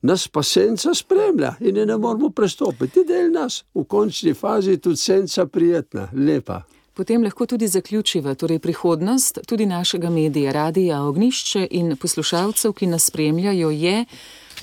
[0.02, 3.04] nas pa senca spremlja in ne moramo prestopiti.
[3.04, 6.62] Del nas, v končni fazi, tudi senca prijetna, lepa.
[6.94, 13.08] Potem lahko tudi zaključiva, torej prihodnost tudi našega medija, radija Ognišče in poslušalcev, ki nas
[13.10, 14.04] spremljajo, je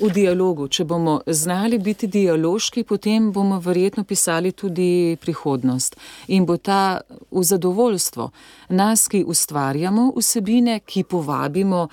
[0.02, 0.68] v dialogu.
[0.68, 5.98] Če bomo znali biti dialoški, potem bomo verjetno pisali tudi prihodnost.
[6.28, 8.30] In bo ta v zadovoljstvo
[8.70, 11.88] nas, ki ustvarjamo vsebine, ki povabimo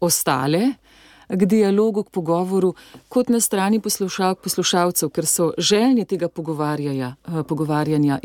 [0.00, 0.74] ostale
[1.28, 2.74] k dialogu, k pogovoru,
[3.08, 8.18] kot na strani poslušalk, poslušalcev, ker so željni tega eh, pogovarjanja,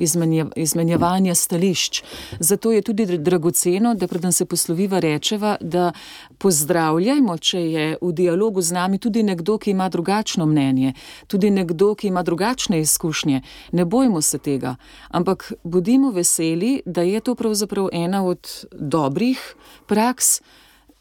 [0.55, 2.03] izmenjevanja stališč.
[2.39, 5.91] Zato je tudi dragoceno, da predem se posloviva rečeva, da
[6.37, 10.93] pozdravljajmo, če je v dialogu z nami tudi nekdo, ki ima drugačno mnenje,
[11.27, 13.41] tudi nekdo, ki ima drugačne izkušnje.
[13.71, 14.75] Ne bojmo se tega,
[15.09, 19.55] ampak bodimo veseli, da je to pravzaprav ena od dobrih
[19.87, 20.41] praks,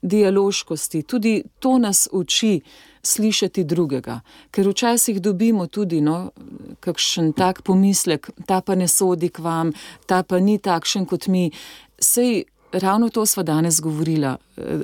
[0.03, 2.61] dialoškosti, tudi to nas uči
[3.03, 4.21] slišati drugega.
[4.51, 6.31] Ker včasih dobimo tudi no,
[6.81, 9.73] kakšen tak pomislek, ta pa ne sodi k vam,
[10.07, 11.51] ta pa ni takšen kot mi.
[11.99, 14.37] Sej ravno to sva danes govorila.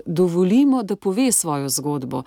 [0.07, 2.23] Dovolimo, da pove svojo zgodbo.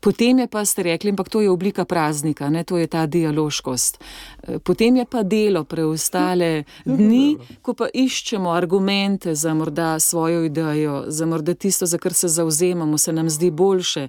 [0.00, 2.64] Potem je pa, ste rekli, ampak to je oblika praznika, ne?
[2.64, 4.00] to je ta dialoškost.
[4.42, 11.04] Eh, potem je pa delo preostale dni, ko pa iščemo argumente za morda svojo idejo,
[11.08, 14.08] za morda tisto, za kar se zauzemamo, se nam zdi boljše.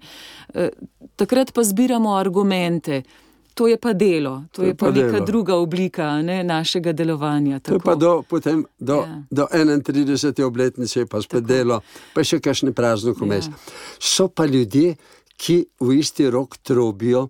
[0.54, 0.70] Eh,
[1.16, 3.04] takrat pa zbiramo argumente.
[3.54, 5.26] To je pa delo, to, to je pa, pa neka delo.
[5.26, 7.60] druga oblika ne, našega delovanja.
[7.60, 9.24] To je pa do, potem, do, ja.
[9.30, 10.44] do 31.
[10.44, 11.48] obletnice, pa spet tako.
[11.48, 11.82] delo,
[12.16, 13.52] pa še kakšne prazno komes.
[13.52, 13.60] Ja.
[14.00, 14.96] So pa ljudje,
[15.42, 17.30] ki v isti rok trobijo,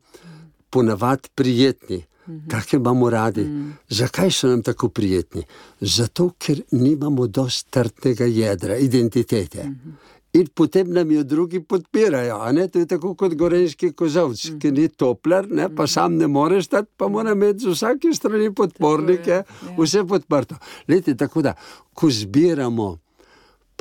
[0.70, 2.04] ponavadi prijetni.
[2.28, 2.48] Mhm.
[2.52, 3.42] Kakšne imamo radi?
[3.42, 3.72] Mm.
[3.90, 5.44] Zakaj so nam tako prijetni?
[5.82, 9.64] Zato, ker nimamo dosti trdnega jedra, identitete.
[9.64, 10.20] Mm -hmm.
[10.34, 12.68] In potem nam jo drugi podpirajo.
[12.72, 14.60] To je tako kot gorenski kozovc, mm.
[14.60, 15.76] ki ni topler, ne?
[15.76, 15.88] pa mm.
[15.88, 19.76] sam ne moreš stati, pa mora imeti z vsake strani podpornike, je, ja.
[19.78, 20.56] vse podprto.
[20.88, 21.54] Leti, tako da,
[21.94, 22.98] ko zbiramo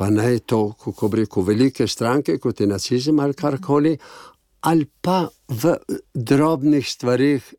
[0.01, 3.99] pa naj to, kako bi rekel, velike stranke, kot je nacizem ali karkoli,
[4.61, 5.75] ali pa v
[6.15, 7.51] drobnih stvarih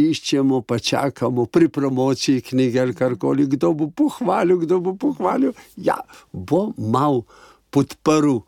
[0.00, 5.52] iščemo, pa čakamo pri promociji knjige ali karkoli, kdo bo pohvalil, kdo bo pohvalil.
[5.76, 5.98] Ja,
[6.32, 7.20] bo mal
[7.70, 8.38] podprl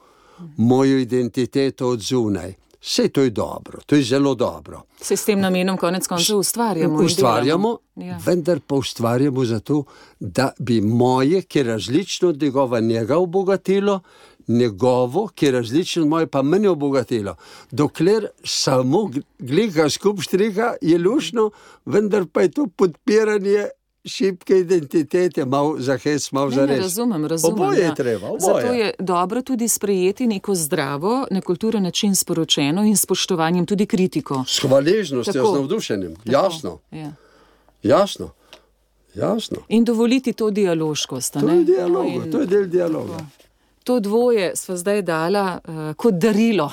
[0.57, 2.55] mojo identiteto od zunaj.
[2.85, 4.83] Vse to je dobro, to je zelo dobro.
[5.01, 7.03] Se s tem namenom konec koncev ustvarjamo?
[7.03, 8.19] Ustvarjamo, ja.
[8.27, 9.85] vendar pa ustvarjamo zato,
[10.21, 14.01] da bi moje, ki je različno od njegova, njega obogatilo,
[14.49, 17.37] njegovo, ki je različno od moje, pa meni obogatilo.
[17.71, 21.51] Dokler samo glika skup štriha je lušno,
[21.85, 23.69] vendar pa je to podpiranje
[24.05, 26.79] šibke identitete, malo za hec, malo za res.
[26.79, 27.63] Razumem, razumem.
[27.63, 27.89] Oboje ja.
[27.89, 28.27] je treba.
[28.27, 28.41] Oboje.
[28.41, 34.45] Zato je dobro tudi sprejeti neko zdravo, nekulturen način sporočeno in spoštovanjem tudi kritiko.
[34.49, 36.15] S hvaležnostjo, z navdušenjem.
[36.25, 36.79] Jasno.
[36.91, 37.13] Ja.
[37.83, 38.31] Jasno.
[39.15, 39.59] Jasno.
[39.69, 41.33] In dovoliti to dialoškost.
[41.33, 42.33] To je, dialog, no in...
[42.33, 43.17] to je del dialoga.
[43.17, 43.44] Tako.
[43.85, 46.73] To dvoje smo zdaj dala uh, kot darilo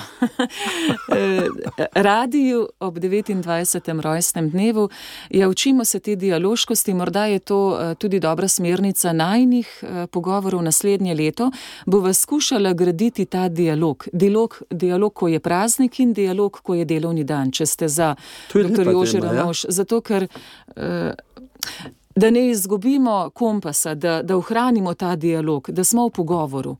[1.16, 1.46] eh,
[1.94, 4.00] radiju ob 29.
[4.00, 4.88] rojstnem dnevu.
[5.30, 10.62] Ja, učimo se te dialoškosti, morda je to uh, tudi dobra smernica najnih uh, pogovorov
[10.62, 11.50] naslednje leto.
[11.86, 14.08] Bo vas skušala graditi ta dialog.
[14.12, 14.62] dialog.
[14.70, 18.14] Dialog, ko je praznik in dialog, ko je delovni dan, če ste za
[18.54, 18.88] dr.
[18.90, 19.44] Jožera ja?
[19.44, 19.64] Mož.
[19.68, 20.28] Zato, ker.
[20.76, 21.12] Uh,
[22.14, 26.76] Da ne izgubimo kompasa, da, da ohranimo ta dialog, da smo v pogovoru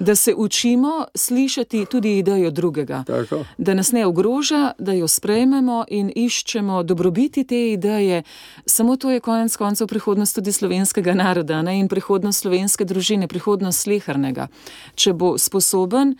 [0.00, 3.44] da se učimo slišati tudi idejo drugega, Tako.
[3.58, 8.22] da nas ne ogroža, da jo sprejmemo in iščemo dobrobiti te ideje.
[8.66, 11.78] Samo to je konec koncev prihodnost tudi slovenskega naroda ne?
[11.78, 14.48] in prihodnost slovenske družine, prihodnost slehrnega.
[14.94, 16.16] Če bo sposoben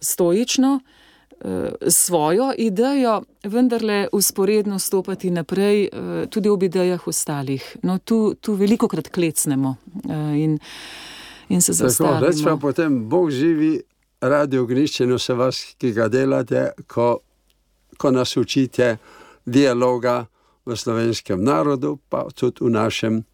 [0.00, 7.76] stoično eh, svojo idejo vendarle usporedno stopati naprej, eh, tudi ob idejah ostalih.
[7.82, 9.76] No, tu, tu veliko krat klecnemo.
[10.08, 10.58] Eh, in,
[11.52, 12.20] in se zavedamo.
[12.26, 13.80] Rečemo potem, Bog živi,
[14.20, 17.18] radi ognišče, no se vas, ki ga delate, ko,
[17.98, 18.96] ko nas učite
[19.46, 20.26] dialoga
[20.66, 23.24] v slovenskem narodu, pa tudi v našem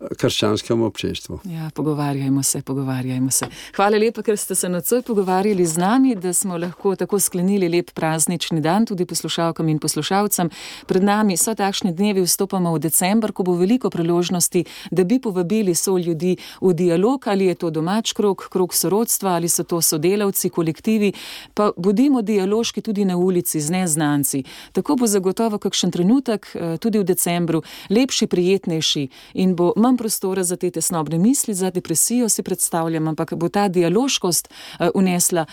[0.00, 1.40] krščanskem občestvu.
[1.44, 3.46] Ja, pogovarjajmo se, pogovarjajmo se.
[3.76, 7.90] Hvala lepa, ker ste se nocoj pogovarjali z nami, da smo lahko tako sklenili lep
[7.94, 10.50] praznični dan tudi poslušalkam in poslušalcem.
[10.86, 15.74] Pred nami so takšni dnevi, vstopamo v decembr, ko bo veliko priložnosti, da bi povabili
[15.74, 20.48] so ljudi v dialog, ali je to domač krok, krok sorodstva, ali so to sodelavci,
[20.48, 21.12] kolektivi,
[21.54, 24.42] pa bodimo dialoški tudi na ulici z neznanci.
[24.72, 29.98] Tako bo zagotovo kakšen trenutek eh, tudi v decembru lepši, prijetnejši in bo manj manj
[29.98, 35.46] prostora za te tesnobne misli, za depresijo si predstavljam, ampak bo ta dialoškost uh, unesla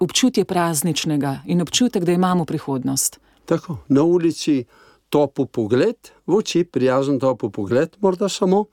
[0.00, 3.20] občutje prazničnega in občutek, da imamo prihodnost.
[3.46, 4.64] Tako, na ulici
[5.08, 8.64] topo pogled, v oči prijazen topo pogled, morda samo,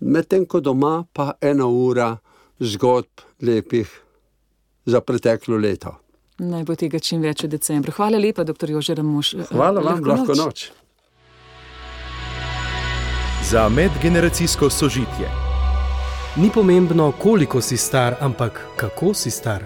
[0.00, 2.16] medtem ko doma pa ena ura
[2.60, 3.88] zgodb lepih
[4.84, 5.94] za preteklo leto.
[6.38, 7.92] Naj bo tega čim več v decembru.
[7.92, 8.70] Hvala lepa, dr.
[8.70, 9.34] Jožer Moš.
[9.50, 10.38] Hvala vam, lahko noč.
[10.38, 10.87] noč
[13.50, 15.30] za medgeneracijsko sožitje.
[16.36, 19.64] Ni pomembno, koliko si star, ampak kako si star.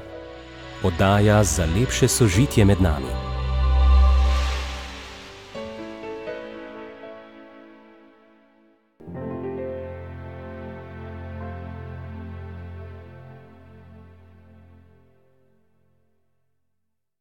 [0.82, 3.21] Oddaja za lepše sožitje med nami.